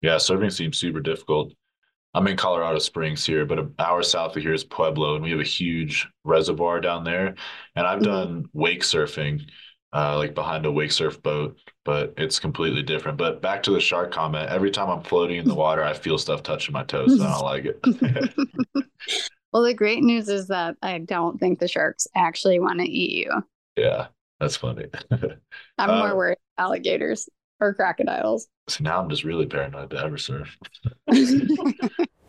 Yeah, 0.02 0.16
surfing 0.16 0.52
seems 0.52 0.78
super 0.78 1.00
difficult. 1.00 1.52
I'm 2.14 2.26
in 2.26 2.36
Colorado 2.36 2.78
Springs 2.78 3.24
here, 3.24 3.44
but 3.46 3.58
an 3.58 3.74
hour 3.78 4.02
south 4.02 4.36
of 4.36 4.42
here 4.42 4.52
is 4.52 4.64
Pueblo, 4.64 5.14
and 5.14 5.22
we 5.22 5.30
have 5.30 5.40
a 5.40 5.44
huge 5.44 6.08
reservoir 6.24 6.80
down 6.80 7.04
there. 7.04 7.34
And 7.76 7.86
I've 7.86 8.00
mm-hmm. 8.00 8.10
done 8.10 8.44
wake 8.52 8.82
surfing, 8.82 9.42
uh, 9.92 10.16
like 10.16 10.34
behind 10.34 10.66
a 10.66 10.72
wake 10.72 10.92
surf 10.92 11.22
boat, 11.22 11.58
but 11.84 12.14
it's 12.16 12.40
completely 12.40 12.82
different. 12.82 13.16
But 13.16 13.40
back 13.40 13.62
to 13.64 13.72
the 13.72 13.80
shark 13.80 14.12
comment, 14.12 14.50
every 14.50 14.70
time 14.70 14.90
I'm 14.90 15.02
floating 15.02 15.36
in 15.36 15.46
the 15.46 15.54
water, 15.66 15.84
I 15.84 15.92
feel 15.92 16.18
stuff 16.18 16.42
touching 16.42 16.72
my 16.72 16.84
toes. 16.84 17.16
So 17.16 17.24
I 17.24 17.30
don't 17.30 17.44
like 17.44 17.64
it. 17.64 18.86
Well, 19.52 19.64
the 19.64 19.74
great 19.74 20.02
news 20.02 20.28
is 20.28 20.46
that 20.48 20.76
I 20.80 20.98
don't 20.98 21.38
think 21.38 21.58
the 21.58 21.66
sharks 21.66 22.06
actually 22.14 22.60
want 22.60 22.80
to 22.80 22.88
eat 22.88 23.26
you. 23.26 23.42
Yeah, 23.76 24.08
that's 24.38 24.56
funny. 24.56 24.86
I'm 25.78 25.90
uh, 25.90 25.98
more 25.98 26.16
worried 26.16 26.38
alligators 26.56 27.28
or 27.58 27.74
crocodiles. 27.74 28.46
So 28.70 28.84
now 28.84 29.00
I'm 29.00 29.10
just 29.10 29.24
really 29.24 29.46
paranoid 29.46 29.90
to 29.90 29.98
ever 29.98 30.16
surf. 30.16 30.56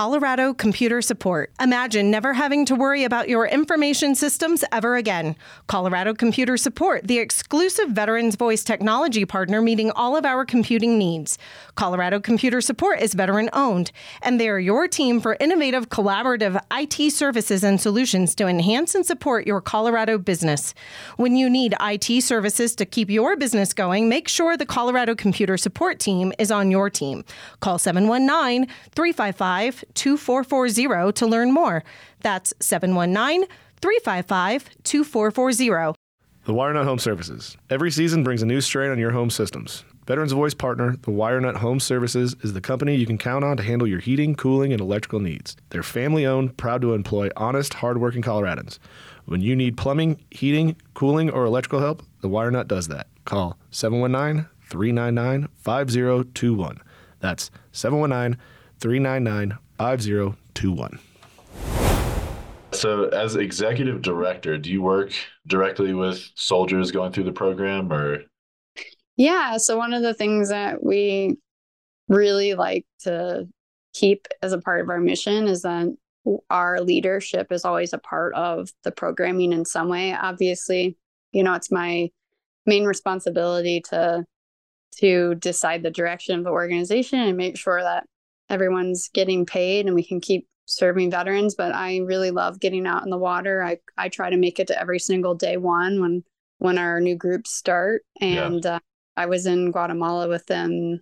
Colorado 0.00 0.54
Computer 0.54 1.02
Support. 1.02 1.52
Imagine 1.60 2.10
never 2.10 2.32
having 2.32 2.64
to 2.64 2.74
worry 2.74 3.04
about 3.04 3.28
your 3.28 3.46
information 3.46 4.14
systems 4.14 4.64
ever 4.72 4.96
again. 4.96 5.36
Colorado 5.66 6.14
Computer 6.14 6.56
Support, 6.56 7.06
the 7.06 7.18
exclusive 7.18 7.90
Veterans 7.90 8.34
Voice 8.34 8.64
technology 8.64 9.26
partner 9.26 9.60
meeting 9.60 9.90
all 9.90 10.16
of 10.16 10.24
our 10.24 10.46
computing 10.46 10.96
needs. 10.96 11.36
Colorado 11.74 12.18
Computer 12.18 12.62
Support 12.62 13.02
is 13.02 13.12
veteran 13.12 13.50
owned, 13.52 13.92
and 14.22 14.40
they 14.40 14.48
are 14.48 14.58
your 14.58 14.88
team 14.88 15.20
for 15.20 15.36
innovative, 15.38 15.90
collaborative 15.90 16.58
IT 16.72 17.12
services 17.12 17.62
and 17.62 17.78
solutions 17.78 18.34
to 18.36 18.46
enhance 18.46 18.94
and 18.94 19.04
support 19.04 19.46
your 19.46 19.60
Colorado 19.60 20.16
business. 20.16 20.72
When 21.18 21.36
you 21.36 21.50
need 21.50 21.74
IT 21.78 22.22
services 22.22 22.74
to 22.76 22.86
keep 22.86 23.10
your 23.10 23.36
business 23.36 23.74
going, 23.74 24.08
make 24.08 24.28
sure 24.28 24.56
the 24.56 24.64
Colorado 24.64 25.14
Computer 25.14 25.58
Support 25.58 25.98
team 25.98 26.32
is 26.38 26.50
on 26.50 26.70
your 26.70 26.88
team. 26.88 27.22
Call 27.60 27.78
719 27.78 28.66
355 28.94 29.84
2440 29.94 31.12
to 31.12 31.26
learn 31.26 31.52
more. 31.52 31.84
That's 32.20 32.52
719 32.60 33.46
355 33.80 34.82
2440. 34.82 35.98
The 36.44 36.54
WireNut 36.54 36.84
Home 36.84 36.98
Services. 36.98 37.56
Every 37.68 37.90
season 37.90 38.24
brings 38.24 38.42
a 38.42 38.46
new 38.46 38.60
strain 38.60 38.90
on 38.90 38.98
your 38.98 39.10
home 39.10 39.30
systems. 39.30 39.84
Veterans 40.06 40.32
Voice 40.32 40.54
partner, 40.54 40.96
the 41.02 41.12
WireNut 41.12 41.56
Home 41.56 41.78
Services, 41.78 42.34
is 42.42 42.54
the 42.54 42.60
company 42.60 42.96
you 42.96 43.06
can 43.06 43.18
count 43.18 43.44
on 43.44 43.56
to 43.56 43.62
handle 43.62 43.86
your 43.86 44.00
heating, 44.00 44.34
cooling, 44.34 44.72
and 44.72 44.80
electrical 44.80 45.20
needs. 45.20 45.54
They're 45.68 45.82
family 45.82 46.26
owned, 46.26 46.56
proud 46.56 46.80
to 46.82 46.94
employ 46.94 47.28
honest, 47.36 47.74
hardworking 47.74 48.22
Coloradans. 48.22 48.78
When 49.26 49.42
you 49.42 49.54
need 49.54 49.76
plumbing, 49.76 50.20
heating, 50.30 50.76
cooling, 50.94 51.30
or 51.30 51.44
electrical 51.44 51.80
help, 51.80 52.02
the 52.22 52.28
WireNut 52.28 52.66
does 52.66 52.88
that. 52.88 53.06
Call 53.24 53.58
719 53.70 54.48
399 54.62 55.48
5021. 55.54 56.80
That's 57.20 57.50
719 57.72 58.40
399 58.80 59.58
5021. 59.80 60.98
So, 62.72 63.08
as 63.08 63.36
executive 63.36 64.02
director, 64.02 64.58
do 64.58 64.70
you 64.70 64.82
work 64.82 65.14
directly 65.46 65.94
with 65.94 66.22
soldiers 66.34 66.90
going 66.90 67.12
through 67.12 67.24
the 67.24 67.32
program 67.32 67.90
or? 67.90 68.24
Yeah. 69.16 69.56
So, 69.56 69.78
one 69.78 69.94
of 69.94 70.02
the 70.02 70.12
things 70.12 70.50
that 70.50 70.84
we 70.84 71.38
really 72.08 72.52
like 72.52 72.84
to 73.04 73.48
keep 73.94 74.28
as 74.42 74.52
a 74.52 74.60
part 74.60 74.82
of 74.82 74.90
our 74.90 75.00
mission 75.00 75.48
is 75.48 75.62
that 75.62 75.88
our 76.50 76.82
leadership 76.82 77.50
is 77.50 77.64
always 77.64 77.94
a 77.94 77.98
part 77.98 78.34
of 78.34 78.68
the 78.84 78.92
programming 78.92 79.54
in 79.54 79.64
some 79.64 79.88
way. 79.88 80.12
Obviously, 80.12 80.98
you 81.32 81.42
know, 81.42 81.54
it's 81.54 81.72
my 81.72 82.10
main 82.66 82.84
responsibility 82.84 83.80
to 83.88 84.26
to 84.98 85.36
decide 85.36 85.82
the 85.82 85.90
direction 85.90 86.38
of 86.38 86.44
the 86.44 86.50
organization 86.50 87.20
and 87.20 87.38
make 87.38 87.56
sure 87.56 87.80
that 87.80 88.04
everyone's 88.50 89.08
getting 89.14 89.46
paid 89.46 89.86
and 89.86 89.94
we 89.94 90.04
can 90.04 90.20
keep 90.20 90.46
serving 90.66 91.10
veterans. 91.10 91.54
But 91.54 91.74
I 91.74 91.98
really 91.98 92.30
love 92.30 92.60
getting 92.60 92.86
out 92.86 93.04
in 93.04 93.10
the 93.10 93.18
water. 93.18 93.62
I, 93.62 93.78
I 93.96 94.08
try 94.08 94.28
to 94.30 94.36
make 94.36 94.58
it 94.58 94.66
to 94.66 94.78
every 94.78 94.98
single 94.98 95.34
day 95.34 95.56
one 95.56 96.00
when 96.00 96.24
when 96.58 96.76
our 96.76 97.00
new 97.00 97.16
groups 97.16 97.52
start. 97.52 98.02
And 98.20 98.64
yeah. 98.64 98.74
uh, 98.74 98.78
I 99.16 99.26
was 99.26 99.46
in 99.46 99.70
Guatemala 99.70 100.28
with 100.28 100.44
them 100.46 101.00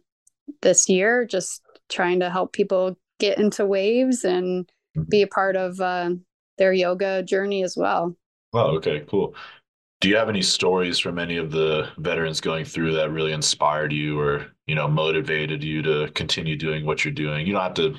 this 0.63 0.89
year, 0.89 1.27
just 1.27 1.63
trying 1.89 2.21
to 2.21 2.31
help 2.31 2.53
people 2.53 2.97
get 3.19 3.39
into 3.39 3.67
waves 3.67 4.25
and 4.25 4.67
mm-hmm. 4.97 5.09
be 5.09 5.23
a 5.23 5.27
part 5.27 5.57
of 5.57 5.81
uh, 5.81 6.11
their 6.59 6.73
yoga 6.73 7.23
journey 7.23 7.65
as 7.65 7.77
well. 7.77 8.17
Oh, 8.53 8.77
okay, 8.77 9.05
cool. 9.09 9.35
Do 10.01 10.09
you 10.09 10.17
have 10.17 10.29
any 10.29 10.43
stories 10.43 10.99
from 10.99 11.19
any 11.19 11.39
of 11.39 11.51
the 11.51 11.89
veterans 11.99 12.41
going 12.41 12.65
through 12.65 12.95
that 12.95 13.11
really 13.11 13.33
inspired 13.33 13.93
you 13.93 14.19
or, 14.21 14.47
you 14.67 14.77
know, 14.77 14.87
motivated 14.87 15.65
you 15.65 15.83
to 15.83 16.09
continue 16.15 16.57
doing 16.57 16.87
what 16.87 17.05
you're 17.05 17.13
doing? 17.13 17.47
You 17.47 17.55
don't 17.55 17.63
have 17.63 17.75
to 17.75 17.97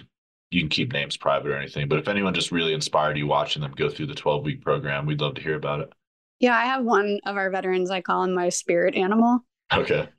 you 0.51 0.61
can 0.61 0.69
keep 0.69 0.93
names 0.93 1.15
private 1.15 1.51
or 1.51 1.55
anything, 1.55 1.87
but 1.87 1.99
if 1.99 2.07
anyone 2.07 2.33
just 2.33 2.51
really 2.51 2.73
inspired 2.73 3.17
you 3.17 3.27
watching 3.27 3.61
them 3.61 3.71
go 3.71 3.89
through 3.89 4.07
the 4.07 4.15
12 4.15 4.43
week 4.43 4.61
program, 4.61 5.05
we'd 5.05 5.21
love 5.21 5.35
to 5.35 5.41
hear 5.41 5.55
about 5.55 5.81
it. 5.81 5.93
Yeah, 6.39 6.57
I 6.57 6.65
have 6.65 6.83
one 6.83 7.19
of 7.25 7.35
our 7.35 7.51
veterans, 7.51 7.91
I 7.91 8.01
call 8.01 8.23
him 8.23 8.33
my 8.33 8.49
spirit 8.49 8.95
animal. 8.95 9.41
Okay. 9.71 10.09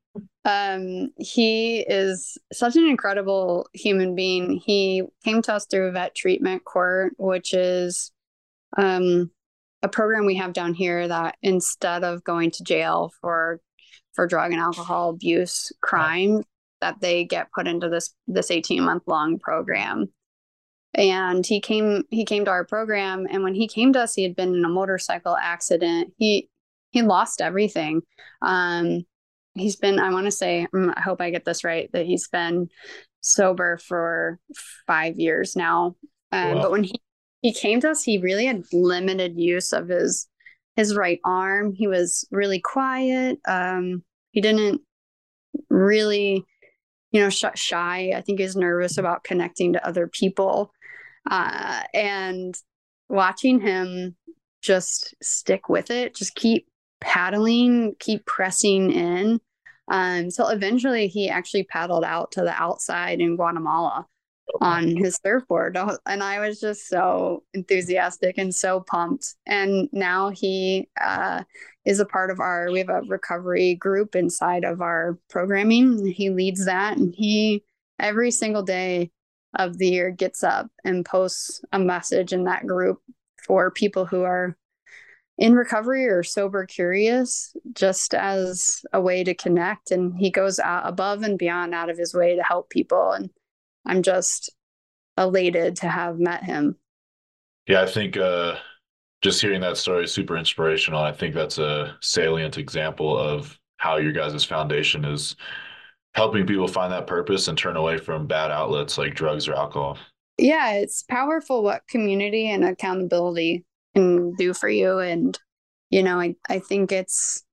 Um, 0.45 1.11
he 1.19 1.81
is 1.81 2.39
such 2.53 2.77
an 2.77 2.87
incredible 2.87 3.69
human 3.73 4.15
being. 4.15 4.61
He 4.65 5.03
came 5.25 5.43
to 5.43 5.55
us 5.55 5.67
through 5.67 5.93
vet 5.93 6.15
treatment 6.15 6.65
court, 6.65 7.15
which 7.19 7.53
is 7.55 8.13
um 8.77 9.31
a 9.83 9.89
program 9.89 10.27
we 10.27 10.37
have 10.37 10.53
down 10.53 10.75
here 10.75 11.09
that 11.09 11.37
instead 11.43 12.05
of 12.05 12.25
going 12.25 12.51
to 12.53 12.65
jail 12.65 13.13
for 13.21 13.61
for 14.15 14.27
drug 14.27 14.53
and 14.53 14.61
alcohol 14.61 15.11
abuse 15.11 15.73
crime 15.81 16.43
that 16.81 17.01
they 17.01 17.25
get 17.25 17.53
put 17.53 17.67
into 17.67 17.89
this 17.89 18.15
this 18.27 18.51
18 18.51 18.83
month 18.83 19.05
long 19.07 19.39
program. 19.39 20.07
And 20.95 21.47
he 21.47 21.61
came 21.61 22.05
he 22.11 22.25
came 22.25 22.45
to 22.45 22.51
our 22.51 22.65
program 22.65 23.27
and 23.31 23.43
when 23.43 23.55
he 23.55 23.69
came 23.69 23.93
to 23.93 24.01
us 24.01 24.15
he 24.15 24.23
had 24.23 24.37
been 24.37 24.55
in 24.55 24.65
a 24.65 24.69
motorcycle 24.69 25.37
accident. 25.37 26.13
He 26.17 26.49
he 26.91 27.03
lost 27.03 27.41
everything. 27.41 28.03
Um 28.43 29.03
he's 29.55 29.77
been 29.77 29.99
i 29.99 30.13
want 30.13 30.27
to 30.27 30.31
say 30.31 30.67
mm, 30.73 30.95
i 30.97 31.01
hope 31.01 31.21
i 31.21 31.29
get 31.29 31.45
this 31.45 31.65
right 31.65 31.91
that 31.93 32.07
he's 32.07 32.29
been 32.29 32.69
sober 33.21 33.79
for 33.79 34.39
five 34.87 35.19
years 35.19 35.57
now. 35.57 35.97
Um, 36.33 36.55
wow. 36.55 36.63
but 36.63 36.71
when 36.71 36.85
he 36.85 37.01
he 37.43 37.53
came 37.53 37.81
to 37.81 37.91
us 37.91 38.03
he 38.03 38.19
really 38.19 38.47
had 38.47 38.65
limited 38.73 39.39
use 39.39 39.73
of 39.73 39.89
his 39.89 40.29
his 40.77 40.97
right 40.97 41.21
arm. 41.25 41.73
He 41.73 41.87
was 41.87 42.27
really 42.31 42.61
quiet. 42.61 43.39
Um 43.47 44.03
he 44.31 44.41
didn't 44.41 44.81
really 45.69 46.45
you 47.13 47.21
know 47.21 47.31
sh- 47.31 47.45
shy. 47.55 48.13
I 48.15 48.21
think 48.21 48.41
he's 48.41 48.57
nervous 48.57 48.99
about 48.99 49.25
connecting 49.25 49.73
to 49.75 49.87
other 49.87 50.07
people. 50.07 50.73
Uh 51.31 51.83
and 51.93 52.55
watching 53.09 53.61
him 53.61 54.17
just 54.63 55.15
stick 55.23 55.69
with 55.69 55.91
it 55.91 56.15
just 56.15 56.35
keep 56.35 56.69
paddling 57.01 57.95
keep 57.99 58.25
pressing 58.27 58.93
in 58.93 59.41
um 59.91 60.31
so 60.31 60.49
eventually 60.49 61.09
he 61.09 61.29
actually 61.31 61.65
paddled 61.65 62.05
out 62.05 62.31
to 62.31 62.43
the 62.43 62.53
outside 62.53 63.21
in 63.21 63.37
guatemala 63.37 64.07
on 64.61 64.97
his 64.97 65.19
surfboard. 65.25 65.77
And 66.07 66.23
I 66.23 66.41
was 66.41 66.61
just 66.61 66.89
so 66.89 67.45
enthusiastic 67.55 68.39
and 68.39 68.55
so 68.55 68.81
pumped. 68.81 69.35
And 69.47 69.89
now 69.93 70.31
he 70.31 70.89
uh, 71.01 71.45
is 71.85 72.01
a 72.01 72.07
part 72.07 72.31
of 72.31 72.41
our, 72.41 72.71
we 72.71 72.79
have 72.79 72.89
a 72.89 73.03
recovery 73.07 73.75
group 73.75 74.15
inside 74.15 74.65
of 74.65 74.81
our 74.81 75.19
programming. 75.29 76.07
He 76.07 76.31
leads 76.31 76.67
that 76.67 76.97
and 76.97 77.15
he, 77.15 77.65
every 77.99 78.31
single 78.31 78.63
day 78.63 79.11
of 79.59 79.79
the 79.79 79.89
year, 79.89 80.11
gets 80.11 80.43
up 80.43 80.69
and 80.85 81.05
posts 81.05 81.61
a 81.73 81.79
message 81.79 82.33
in 82.33 82.45
that 82.45 82.67
group 82.67 83.01
for 83.47 83.71
people 83.71 84.05
who 84.07 84.23
are 84.23 84.57
in 85.39 85.55
recovery 85.55 86.07
or 86.07 86.23
sober 86.23 86.67
curious 86.67 87.57
just 87.73 88.13
as 88.15 88.83
a 88.93 89.01
way 89.01 89.25
to 89.25 89.35
connect 89.35 89.91
and 89.91 90.15
he 90.19 90.31
goes 90.31 90.61
above 90.63 91.23
and 91.23 91.39
beyond 91.39 91.75
out 91.75 91.89
of 91.89 91.97
his 91.97 92.13
way 92.13 92.37
to 92.37 92.43
help 92.43 92.69
people 92.69 93.13
and 93.13 93.31
I'm 93.87 94.03
just 94.03 94.53
elated 95.17 95.77
to 95.77 95.89
have 95.89 96.19
met 96.19 96.45
him. 96.45 96.77
Yeah, 97.67 97.83
I 97.83 97.87
think 97.87 98.17
uh, 98.17 98.57
just 99.23 99.41
hearing 99.41 99.61
that 99.61 99.77
story 99.77 100.05
is 100.05 100.13
super 100.13 100.37
inspirational. 100.37 101.03
I 101.03 101.13
think 101.13 101.35
that's 101.35 101.59
a 101.59 101.97
salient 102.01 102.59
example 102.59 103.17
of 103.17 103.59
how 103.77 103.97
your 103.97 104.13
guys' 104.13 104.45
foundation 104.45 105.05
is 105.05 105.37
helping 106.15 106.47
people 106.47 106.69
find 106.69 106.93
that 106.93 107.07
purpose 107.07 107.49
and 107.49 107.57
turn 107.57 107.77
away 107.77 107.99
from 107.99 108.27
bad 108.27 108.51
outlets 108.51 108.99
like 108.99 109.15
drugs 109.15 109.47
or 109.47 109.55
alcohol. 109.55 109.99
Yeah, 110.39 110.73
it's 110.73 111.03
powerful 111.03 111.63
what 111.63 111.87
community 111.89 112.49
and 112.49 112.65
accountability 112.65 113.65
can 113.95 114.35
do 114.35 114.55
for 114.55 114.69
you. 114.69 114.99
And, 114.99 115.39
you 115.91 116.03
know, 116.03 116.19
I, 116.19 116.37
I 116.49 116.59
think 116.59 116.93
it's 116.93 117.45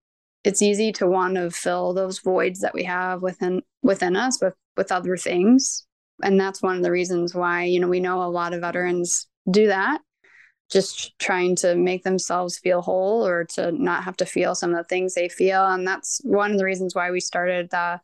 it's 0.44 0.62
easy 0.62 0.94
to 0.94 1.08
want 1.08 1.36
to 1.36 1.52
fill 1.52 1.94
those 1.94 2.20
voids 2.20 2.62
that 2.62 2.74
we 2.74 2.84
have 2.84 3.22
within 3.22 3.62
within 3.82 4.16
us 4.16 4.42
with 4.42 4.54
with 4.78 4.92
other 4.92 5.18
things 5.18 5.87
and 6.24 6.40
that's 6.40 6.62
one 6.62 6.78
of 6.78 6.84
the 6.84 6.92
reasons 6.92 7.34
why 7.34 7.64
you 7.64 7.80
know 7.80 7.88
we 7.88 8.00
know 8.00 8.24
a 8.24 8.26
lot 8.30 8.54
of 8.54 8.62
veterans 8.62 9.28
do 9.50 9.68
that 9.68 10.02
just 10.70 11.18
trying 11.18 11.56
to 11.56 11.76
make 11.76 12.04
themselves 12.04 12.58
feel 12.58 12.82
whole 12.82 13.26
or 13.26 13.46
to 13.46 13.72
not 13.72 14.04
have 14.04 14.18
to 14.18 14.26
feel 14.26 14.54
some 14.54 14.72
of 14.72 14.78
the 14.78 14.84
things 14.84 15.14
they 15.14 15.30
feel. 15.30 15.66
And 15.66 15.88
that's 15.88 16.20
one 16.24 16.52
of 16.52 16.58
the 16.58 16.66
reasons 16.66 16.94
why 16.94 17.12
we 17.12 17.20
started 17.20 17.70
the 17.70 18.00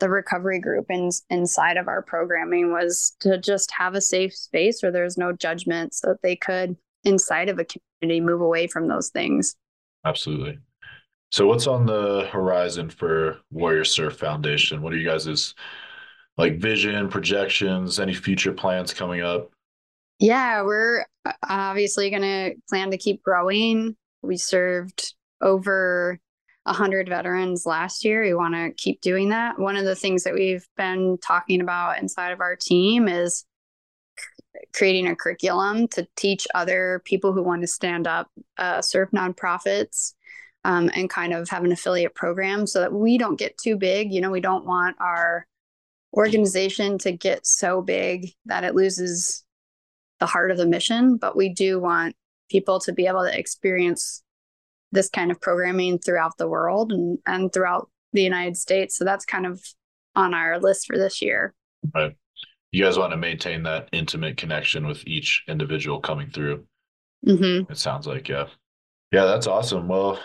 the 0.00 0.08
recovery 0.08 0.60
group 0.60 0.86
in, 0.90 1.10
inside 1.28 1.76
of 1.76 1.88
our 1.88 2.02
programming 2.02 2.72
was 2.72 3.16
to 3.18 3.36
just 3.36 3.72
have 3.76 3.94
a 3.94 4.00
safe 4.00 4.32
space 4.32 4.80
where 4.80 4.92
there's 4.92 5.18
no 5.18 5.32
judgment 5.32 5.92
so 5.92 6.08
that 6.08 6.22
they 6.22 6.36
could 6.36 6.76
inside 7.02 7.48
of 7.48 7.58
a 7.58 7.64
community 7.64 8.20
move 8.20 8.40
away 8.40 8.68
from 8.68 8.86
those 8.86 9.08
things. 9.08 9.56
Absolutely. 10.04 10.58
So 11.32 11.48
what's 11.48 11.66
on 11.66 11.84
the 11.84 12.28
horizon 12.30 12.90
for 12.90 13.38
warrior 13.50 13.84
surf 13.84 14.16
foundation? 14.16 14.82
What 14.82 14.92
are 14.92 14.96
you 14.96 15.08
guys' 15.08 15.56
like 16.38 16.58
vision, 16.58 17.08
projections, 17.08 17.98
any 18.00 18.14
future 18.14 18.52
plans 18.52 18.94
coming 18.94 19.20
up? 19.20 19.50
Yeah, 20.20 20.62
we're 20.62 21.04
uh, 21.24 21.32
obviously 21.46 22.10
going 22.10 22.22
to 22.22 22.54
plan 22.68 22.92
to 22.92 22.96
keep 22.96 23.22
growing. 23.22 23.96
We 24.22 24.36
served 24.36 25.14
over 25.40 26.18
100 26.64 27.08
veterans 27.08 27.66
last 27.66 28.04
year. 28.04 28.22
We 28.22 28.34
want 28.34 28.54
to 28.54 28.72
keep 28.76 29.00
doing 29.00 29.30
that. 29.30 29.58
One 29.58 29.76
of 29.76 29.84
the 29.84 29.94
things 29.96 30.24
that 30.24 30.34
we've 30.34 30.66
been 30.76 31.18
talking 31.18 31.60
about 31.60 32.00
inside 32.00 32.30
of 32.30 32.40
our 32.40 32.56
team 32.56 33.08
is 33.08 33.44
creating 34.74 35.08
a 35.08 35.16
curriculum 35.16 35.88
to 35.88 36.06
teach 36.16 36.46
other 36.54 37.02
people 37.04 37.32
who 37.32 37.42
want 37.42 37.62
to 37.62 37.68
stand 37.68 38.06
up, 38.06 38.28
uh, 38.58 38.82
serve 38.82 39.10
nonprofits, 39.10 40.14
um, 40.64 40.90
and 40.94 41.08
kind 41.08 41.32
of 41.32 41.48
have 41.48 41.64
an 41.64 41.72
affiliate 41.72 42.14
program 42.14 42.66
so 42.66 42.80
that 42.80 42.92
we 42.92 43.18
don't 43.18 43.38
get 43.38 43.56
too 43.58 43.76
big. 43.76 44.12
You 44.12 44.20
know, 44.20 44.30
we 44.30 44.40
don't 44.40 44.66
want 44.66 44.96
our 45.00 45.46
organization 46.16 46.98
to 46.98 47.12
get 47.12 47.46
so 47.46 47.82
big 47.82 48.32
that 48.46 48.64
it 48.64 48.74
loses 48.74 49.44
the 50.20 50.26
heart 50.26 50.50
of 50.50 50.56
the 50.56 50.66
mission, 50.66 51.16
but 51.16 51.36
we 51.36 51.48
do 51.48 51.78
want 51.78 52.16
people 52.50 52.80
to 52.80 52.92
be 52.92 53.06
able 53.06 53.22
to 53.22 53.38
experience 53.38 54.22
this 54.90 55.10
kind 55.10 55.30
of 55.30 55.40
programming 55.40 55.98
throughout 55.98 56.36
the 56.38 56.48
world 56.48 56.92
and, 56.92 57.18
and 57.26 57.52
throughout 57.52 57.90
the 58.12 58.22
United 58.22 58.56
States. 58.56 58.96
So 58.96 59.04
that's 59.04 59.24
kind 59.24 59.46
of 59.46 59.62
on 60.14 60.34
our 60.34 60.58
list 60.58 60.86
for 60.86 60.96
this 60.96 61.20
year. 61.20 61.54
Right. 61.94 62.16
You 62.72 62.84
guys 62.84 62.98
want 62.98 63.12
to 63.12 63.16
maintain 63.16 63.62
that 63.64 63.88
intimate 63.92 64.36
connection 64.36 64.86
with 64.86 65.06
each 65.06 65.44
individual 65.46 66.00
coming 66.00 66.30
through. 66.30 66.64
Mm-hmm. 67.26 67.70
It 67.70 67.78
sounds 67.78 68.06
like, 68.06 68.28
yeah. 68.28 68.46
Yeah, 69.12 69.24
that's 69.24 69.46
awesome. 69.46 69.88
Well, 69.88 70.18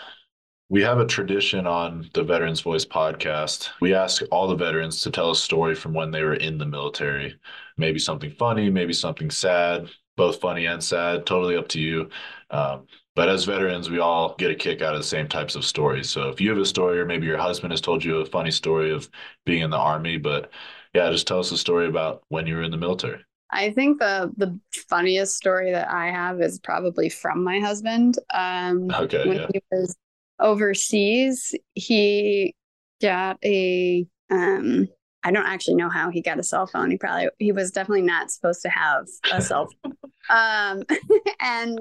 we 0.74 0.82
have 0.82 0.98
a 0.98 1.06
tradition 1.06 1.68
on 1.68 2.10
the 2.14 2.24
Veterans 2.24 2.60
Voice 2.60 2.84
podcast. 2.84 3.68
We 3.80 3.94
ask 3.94 4.24
all 4.32 4.48
the 4.48 4.56
veterans 4.56 5.02
to 5.02 5.10
tell 5.12 5.30
a 5.30 5.36
story 5.36 5.72
from 5.76 5.94
when 5.94 6.10
they 6.10 6.24
were 6.24 6.34
in 6.34 6.58
the 6.58 6.66
military. 6.66 7.38
Maybe 7.76 8.00
something 8.00 8.32
funny, 8.32 8.68
maybe 8.70 8.92
something 8.92 9.30
sad, 9.30 9.88
both 10.16 10.40
funny 10.40 10.66
and 10.66 10.82
sad, 10.82 11.26
totally 11.26 11.56
up 11.56 11.68
to 11.68 11.80
you. 11.80 12.10
Um, 12.50 12.88
but 13.14 13.28
as 13.28 13.44
veterans, 13.44 13.88
we 13.88 14.00
all 14.00 14.34
get 14.36 14.50
a 14.50 14.56
kick 14.56 14.82
out 14.82 14.94
of 14.94 15.00
the 15.00 15.06
same 15.06 15.28
types 15.28 15.54
of 15.54 15.64
stories. 15.64 16.10
So 16.10 16.28
if 16.28 16.40
you 16.40 16.50
have 16.50 16.58
a 16.58 16.66
story, 16.66 16.98
or 16.98 17.06
maybe 17.06 17.28
your 17.28 17.38
husband 17.38 17.72
has 17.72 17.80
told 17.80 18.02
you 18.02 18.16
a 18.16 18.26
funny 18.26 18.50
story 18.50 18.90
of 18.90 19.08
being 19.46 19.62
in 19.62 19.70
the 19.70 19.78
army, 19.78 20.16
but 20.16 20.50
yeah, 20.92 21.08
just 21.08 21.28
tell 21.28 21.38
us 21.38 21.52
a 21.52 21.56
story 21.56 21.86
about 21.86 22.24
when 22.30 22.48
you 22.48 22.56
were 22.56 22.64
in 22.64 22.72
the 22.72 22.76
military. 22.76 23.24
I 23.48 23.70
think 23.70 24.00
the 24.00 24.32
the 24.36 24.58
funniest 24.88 25.36
story 25.36 25.70
that 25.70 25.88
I 25.88 26.10
have 26.10 26.40
is 26.40 26.58
probably 26.58 27.08
from 27.08 27.44
my 27.44 27.60
husband. 27.60 28.18
Um, 28.32 28.90
okay, 28.90 29.28
when 29.28 29.36
yeah. 29.36 29.46
he 29.52 29.62
was 29.70 29.94
overseas, 30.40 31.54
he 31.74 32.54
got 33.00 33.38
a 33.44 34.06
um 34.30 34.88
I 35.26 35.30
don't 35.30 35.46
actually 35.46 35.76
know 35.76 35.88
how 35.88 36.10
he 36.10 36.20
got 36.20 36.38
a 36.38 36.42
cell 36.42 36.66
phone. 36.66 36.90
He 36.90 36.98
probably 36.98 37.28
he 37.38 37.52
was 37.52 37.70
definitely 37.70 38.02
not 38.02 38.30
supposed 38.30 38.62
to 38.62 38.68
have 38.68 39.06
a 39.32 39.40
cell 39.40 39.68
phone. 39.82 39.94
um 40.30 40.82
and 41.40 41.78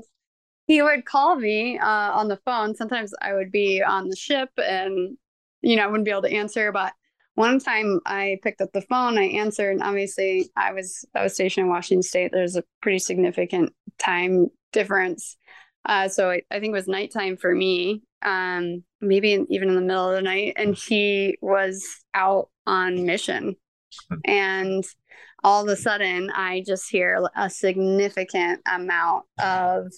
he 0.66 0.82
would 0.82 1.06
call 1.06 1.36
me 1.36 1.78
uh, 1.78 1.86
on 1.86 2.30
the 2.30 2.40
phone. 2.46 2.74
Sometimes 2.74 3.14
I 3.22 3.34
would 3.34 3.52
be 3.52 3.84
on 3.84 4.08
the 4.08 4.16
ship 4.16 4.50
and 4.58 5.18
you 5.62 5.76
know, 5.76 5.84
I 5.84 5.88
wouldn't 5.88 6.06
be 6.06 6.12
able 6.12 6.24
to 6.24 6.34
answer, 6.34 6.72
but 6.72 6.94
one 7.36 7.60
time 7.60 8.00
I 8.06 8.38
picked 8.44 8.62
up 8.62 8.72
the 8.74 8.82
phone, 8.82 9.18
I 9.18 9.24
answered, 9.24 9.72
and 9.72 9.82
obviously 9.82 10.50
I 10.56 10.74
was 10.74 11.06
I 11.16 11.24
was 11.24 11.34
stationed 11.34 11.66
in 11.66 11.72
Washington 11.72 12.04
State. 12.04 12.32
There's 12.32 12.56
a 12.56 12.64
pretty 12.82 13.00
significant 13.00 13.74
time 13.98 14.48
difference. 14.72 15.38
Uh, 15.86 16.08
so 16.08 16.30
I, 16.30 16.42
I 16.52 16.60
think 16.60 16.72
it 16.72 16.78
was 16.78 16.88
nighttime 16.88 17.38
for 17.38 17.54
me, 17.54 18.04
um, 18.24 18.84
maybe 19.02 19.34
in, 19.34 19.46
even 19.50 19.70
in 19.70 19.76
the 19.76 19.82
middle 19.82 20.10
of 20.10 20.16
the 20.16 20.22
night, 20.22 20.54
and 20.56 20.76
he 20.76 21.38
was 21.42 21.86
out 22.14 22.50
on 22.66 23.06
mission. 23.06 23.56
And 24.26 24.84
all 25.44 25.64
of 25.64 25.70
a 25.70 25.76
sudden, 25.76 26.32
I 26.32 26.64
just 26.66 26.90
hear 26.90 27.22
a 27.36 27.50
significant 27.50 28.62
amount 28.66 29.26
of 29.42 29.92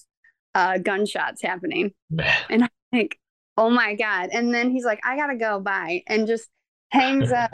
uh, 0.53 0.79
gunshots 0.79 1.41
happening. 1.41 1.91
Man. 2.09 2.35
And 2.49 2.63
I 2.63 2.69
think, 2.91 3.17
oh 3.57 3.69
my 3.69 3.95
God. 3.95 4.29
And 4.31 4.53
then 4.53 4.71
he's 4.71 4.85
like, 4.85 4.99
I 5.05 5.15
gotta 5.17 5.37
go. 5.37 5.59
Bye. 5.59 6.03
And 6.07 6.27
just 6.27 6.49
hangs 6.91 7.31
up 7.31 7.51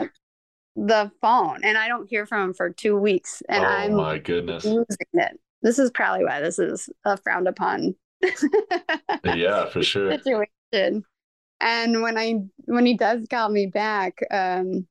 the 0.74 1.10
phone. 1.20 1.60
And 1.62 1.76
I 1.76 1.88
don't 1.88 2.08
hear 2.08 2.26
from 2.26 2.48
him 2.48 2.54
for 2.54 2.70
two 2.70 2.96
weeks. 2.96 3.42
And 3.48 3.64
oh 3.64 3.68
I'm 3.68 3.94
my 3.94 4.18
goodness. 4.18 4.64
losing 4.64 4.86
it. 5.12 5.38
This 5.62 5.78
is 5.78 5.90
probably 5.90 6.24
why 6.24 6.40
this 6.40 6.58
is 6.58 6.88
a 7.04 7.16
frowned 7.18 7.46
upon 7.46 7.94
Yeah, 9.24 9.66
for 9.68 9.82
sure. 9.82 10.10
situation. 10.10 10.52
And 11.60 12.02
when 12.02 12.18
I 12.18 12.40
when 12.64 12.86
he 12.86 12.96
does 12.96 13.26
call 13.30 13.48
me 13.48 13.66
back, 13.66 14.18
um 14.30 14.86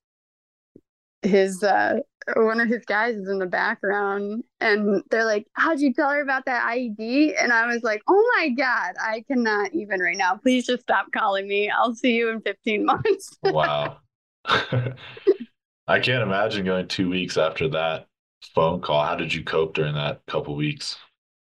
his 1.21 1.63
uh 1.63 1.99
one 2.35 2.61
of 2.61 2.69
his 2.69 2.85
guys 2.85 3.15
is 3.15 3.27
in 3.27 3.39
the 3.39 3.45
background 3.45 4.43
and 4.59 5.03
they're 5.09 5.25
like, 5.25 5.47
How'd 5.53 5.79
you 5.79 5.93
tell 5.93 6.09
her 6.09 6.21
about 6.21 6.45
that 6.45 6.67
IED? 6.69 7.33
And 7.41 7.51
I 7.51 7.67
was 7.67 7.83
like, 7.83 8.01
Oh 8.07 8.31
my 8.37 8.49
God, 8.49 8.93
I 9.01 9.23
cannot 9.27 9.73
even 9.73 9.99
right 9.99 10.17
now. 10.17 10.35
Please 10.35 10.65
just 10.65 10.83
stop 10.83 11.11
calling 11.11 11.47
me. 11.47 11.69
I'll 11.69 11.95
see 11.95 12.13
you 12.13 12.29
in 12.29 12.41
15 12.41 12.85
months. 12.85 13.37
Wow. 13.43 13.97
I 14.45 15.99
can't 15.99 16.23
imagine 16.23 16.65
going 16.65 16.87
two 16.87 17.09
weeks 17.09 17.37
after 17.37 17.67
that 17.69 18.07
phone 18.55 18.81
call. 18.81 19.03
How 19.03 19.15
did 19.15 19.33
you 19.33 19.43
cope 19.43 19.73
during 19.73 19.95
that 19.95 20.21
couple 20.27 20.55
weeks? 20.55 20.97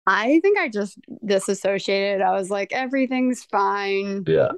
I 0.09 0.41
think 0.41 0.59
I 0.59 0.71
just 0.71 0.99
disassociated. 1.23 2.23
I 2.23 2.33
was 2.33 2.49
like, 2.51 2.73
everything's 2.73 3.45
fine. 3.45 4.25
Yeah. 4.27 4.53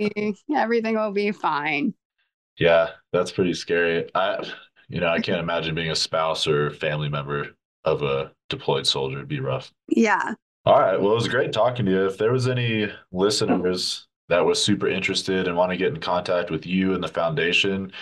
Everything 0.56 0.94
will 0.96 1.12
be 1.12 1.32
fine. 1.32 1.92
Yeah, 2.58 2.88
that's 3.12 3.30
pretty 3.30 3.52
scary. 3.52 4.08
I, 4.14 4.42
you 4.88 5.00
know, 5.00 5.08
I 5.08 5.20
can't 5.20 5.38
imagine 5.42 5.74
being 5.74 5.90
a 5.90 5.94
spouse 5.94 6.46
or 6.46 6.70
family 6.70 7.10
member 7.10 7.48
of 7.84 8.02
a 8.02 8.32
deployed 8.48 8.86
soldier. 8.86 9.18
It'd 9.18 9.28
be 9.28 9.40
rough. 9.40 9.70
Yeah. 9.88 10.32
All 10.64 10.80
right. 10.80 10.98
Well, 10.98 11.12
it 11.12 11.16
was 11.16 11.28
great 11.28 11.52
talking 11.52 11.84
to 11.84 11.92
you. 11.92 12.06
If 12.06 12.16
there 12.16 12.32
was 12.32 12.48
any 12.48 12.90
listeners 13.12 14.06
that 14.30 14.46
was 14.46 14.64
super 14.64 14.88
interested 14.88 15.46
and 15.46 15.58
want 15.58 15.72
to 15.72 15.76
get 15.76 15.92
in 15.92 16.00
contact 16.00 16.50
with 16.50 16.64
you 16.64 16.94
and 16.94 17.04
the 17.04 17.08
foundation, 17.08 17.92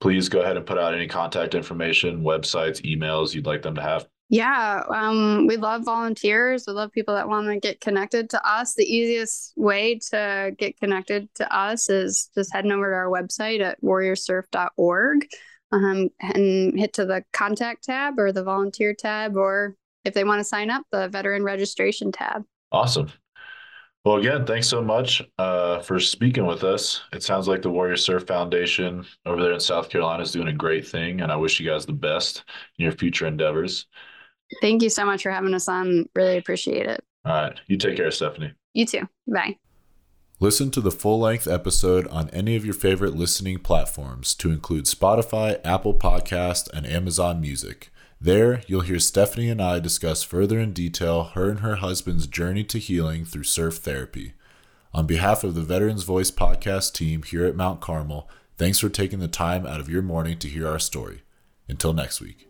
please 0.00 0.28
go 0.28 0.40
ahead 0.40 0.56
and 0.56 0.66
put 0.66 0.78
out 0.78 0.94
any 0.94 1.08
contact 1.08 1.56
information, 1.56 2.22
websites, 2.22 2.80
emails 2.82 3.34
you'd 3.34 3.46
like 3.46 3.62
them 3.62 3.74
to 3.74 3.82
have. 3.82 4.06
Yeah, 4.30 4.82
um, 4.94 5.46
we 5.46 5.56
love 5.56 5.84
volunteers. 5.84 6.64
We 6.66 6.74
love 6.74 6.92
people 6.92 7.14
that 7.14 7.28
want 7.28 7.46
to 7.46 7.58
get 7.58 7.80
connected 7.80 8.28
to 8.30 8.46
us. 8.46 8.74
The 8.74 8.84
easiest 8.84 9.54
way 9.56 9.98
to 10.10 10.52
get 10.58 10.78
connected 10.78 11.34
to 11.36 11.54
us 11.54 11.88
is 11.88 12.28
just 12.34 12.52
heading 12.52 12.72
over 12.72 12.90
to 12.90 12.94
our 12.94 13.08
website 13.08 13.60
at 13.62 13.80
warriorsurf.org 13.82 15.28
um, 15.72 16.08
and 16.20 16.78
hit 16.78 16.92
to 16.94 17.06
the 17.06 17.24
contact 17.32 17.84
tab 17.84 18.18
or 18.18 18.30
the 18.30 18.44
volunteer 18.44 18.92
tab, 18.92 19.34
or 19.34 19.76
if 20.04 20.12
they 20.12 20.24
want 20.24 20.40
to 20.40 20.44
sign 20.44 20.68
up, 20.68 20.82
the 20.92 21.08
veteran 21.08 21.42
registration 21.42 22.12
tab. 22.12 22.44
Awesome. 22.70 23.10
Well, 24.04 24.16
again, 24.16 24.46
thanks 24.46 24.68
so 24.68 24.82
much 24.82 25.22
uh, 25.38 25.80
for 25.80 25.98
speaking 25.98 26.46
with 26.46 26.64
us. 26.64 27.02
It 27.12 27.22
sounds 27.22 27.48
like 27.48 27.62
the 27.62 27.70
Warrior 27.70 27.96
Surf 27.96 28.26
Foundation 28.26 29.04
over 29.26 29.42
there 29.42 29.52
in 29.52 29.60
South 29.60 29.88
Carolina 29.90 30.22
is 30.22 30.32
doing 30.32 30.48
a 30.48 30.52
great 30.52 30.86
thing, 30.86 31.20
and 31.20 31.32
I 31.32 31.36
wish 31.36 31.58
you 31.58 31.68
guys 31.68 31.84
the 31.84 31.92
best 31.92 32.44
in 32.78 32.84
your 32.84 32.92
future 32.92 33.26
endeavors. 33.26 33.86
Thank 34.60 34.82
you 34.82 34.90
so 34.90 35.04
much 35.04 35.22
for 35.22 35.30
having 35.30 35.54
us 35.54 35.68
on. 35.68 36.08
Really 36.14 36.38
appreciate 36.38 36.86
it. 36.86 37.04
All 37.24 37.32
right. 37.32 37.60
You 37.66 37.76
take 37.76 37.96
care, 37.96 38.10
Stephanie. 38.10 38.52
You 38.74 38.86
too. 38.86 39.08
Bye. 39.26 39.56
Listen 40.40 40.70
to 40.70 40.80
the 40.80 40.92
full 40.92 41.18
length 41.18 41.48
episode 41.48 42.06
on 42.08 42.30
any 42.30 42.54
of 42.54 42.64
your 42.64 42.74
favorite 42.74 43.16
listening 43.16 43.58
platforms 43.58 44.34
to 44.36 44.50
include 44.50 44.84
Spotify, 44.84 45.60
Apple 45.64 45.94
Podcast, 45.94 46.70
and 46.72 46.86
Amazon 46.86 47.40
Music. 47.40 47.90
There, 48.20 48.62
you'll 48.66 48.82
hear 48.82 49.00
Stephanie 49.00 49.50
and 49.50 49.60
I 49.60 49.80
discuss 49.80 50.22
further 50.22 50.58
in 50.58 50.72
detail 50.72 51.24
her 51.34 51.50
and 51.50 51.60
her 51.60 51.76
husband's 51.76 52.26
journey 52.26 52.64
to 52.64 52.78
healing 52.78 53.24
through 53.24 53.44
surf 53.44 53.76
therapy. 53.78 54.34
On 54.94 55.06
behalf 55.06 55.44
of 55.44 55.54
the 55.54 55.62
Veterans 55.62 56.04
Voice 56.04 56.30
podcast 56.30 56.94
team 56.94 57.22
here 57.22 57.44
at 57.44 57.56
Mount 57.56 57.80
Carmel, 57.80 58.28
thanks 58.56 58.78
for 58.78 58.88
taking 58.88 59.18
the 59.18 59.28
time 59.28 59.66
out 59.66 59.80
of 59.80 59.88
your 59.88 60.02
morning 60.02 60.38
to 60.38 60.48
hear 60.48 60.66
our 60.66 60.78
story. 60.78 61.22
Until 61.68 61.92
next 61.92 62.20
week. 62.20 62.47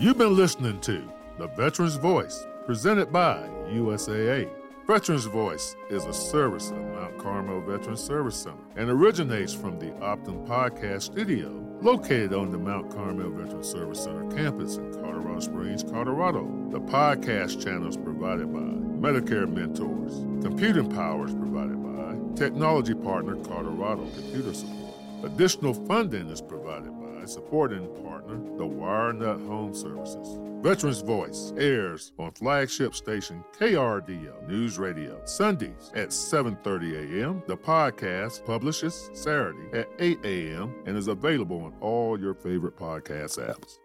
You've 0.00 0.16
been 0.16 0.36
listening 0.36 0.80
to 0.82 1.02
The 1.38 1.48
Veteran's 1.48 1.96
Voice, 1.96 2.46
presented 2.66 3.12
by 3.12 3.48
USAA. 3.68 4.48
Veterans 4.86 5.24
Voice 5.24 5.74
is 5.90 6.04
a 6.04 6.14
service 6.14 6.70
of 6.70 6.76
Mount 6.76 7.18
Carmel 7.18 7.60
Veterans 7.62 8.00
Service 8.00 8.36
Center 8.36 8.62
and 8.76 8.88
originates 8.90 9.52
from 9.52 9.80
the 9.80 9.86
Optum 10.00 10.46
Podcast 10.46 11.02
Studio, 11.02 11.50
located 11.82 12.32
on 12.32 12.52
the 12.52 12.58
Mount 12.58 12.94
Carmel 12.94 13.30
Veterans 13.30 13.68
Service 13.68 14.04
Center 14.04 14.24
campus 14.36 14.76
in 14.76 14.92
Colorado 14.92 15.40
Springs, 15.40 15.82
Colorado. 15.82 16.44
The 16.70 16.80
podcast 16.80 17.60
channel 17.60 17.88
is 17.88 17.96
provided 17.96 18.52
by 18.52 18.60
Medicare 18.60 19.52
Mentors. 19.52 20.14
Computing 20.44 20.92
power 20.94 21.26
is 21.26 21.34
provided 21.34 21.82
by 21.82 22.36
Technology 22.36 22.94
Partner 22.94 23.34
Colorado 23.42 24.08
Computer 24.14 24.54
Support. 24.54 24.94
Additional 25.24 25.74
funding 25.74 26.28
is 26.28 26.40
provided 26.40 26.97
by 27.28 27.32
supporting 27.32 27.86
partner, 28.02 28.36
the 28.56 28.64
WireNut 28.64 29.46
Home 29.46 29.74
Services. 29.74 30.38
Veterans 30.62 31.00
Voice 31.02 31.52
airs 31.56 32.12
on 32.18 32.32
flagship 32.32 32.94
station 32.94 33.44
KRDO 33.58 34.48
News 34.48 34.78
Radio 34.78 35.20
Sundays 35.24 35.92
at 35.94 36.08
7:30 36.08 37.20
a.m. 37.22 37.42
The 37.46 37.56
podcast 37.56 38.44
publishes 38.44 39.10
Saturday 39.12 39.78
at 39.78 39.88
8 39.98 40.18
a.m. 40.24 40.74
and 40.86 40.96
is 40.96 41.08
available 41.08 41.62
on 41.62 41.74
all 41.80 42.18
your 42.18 42.34
favorite 42.34 42.76
podcast 42.76 43.38
apps. 43.38 43.78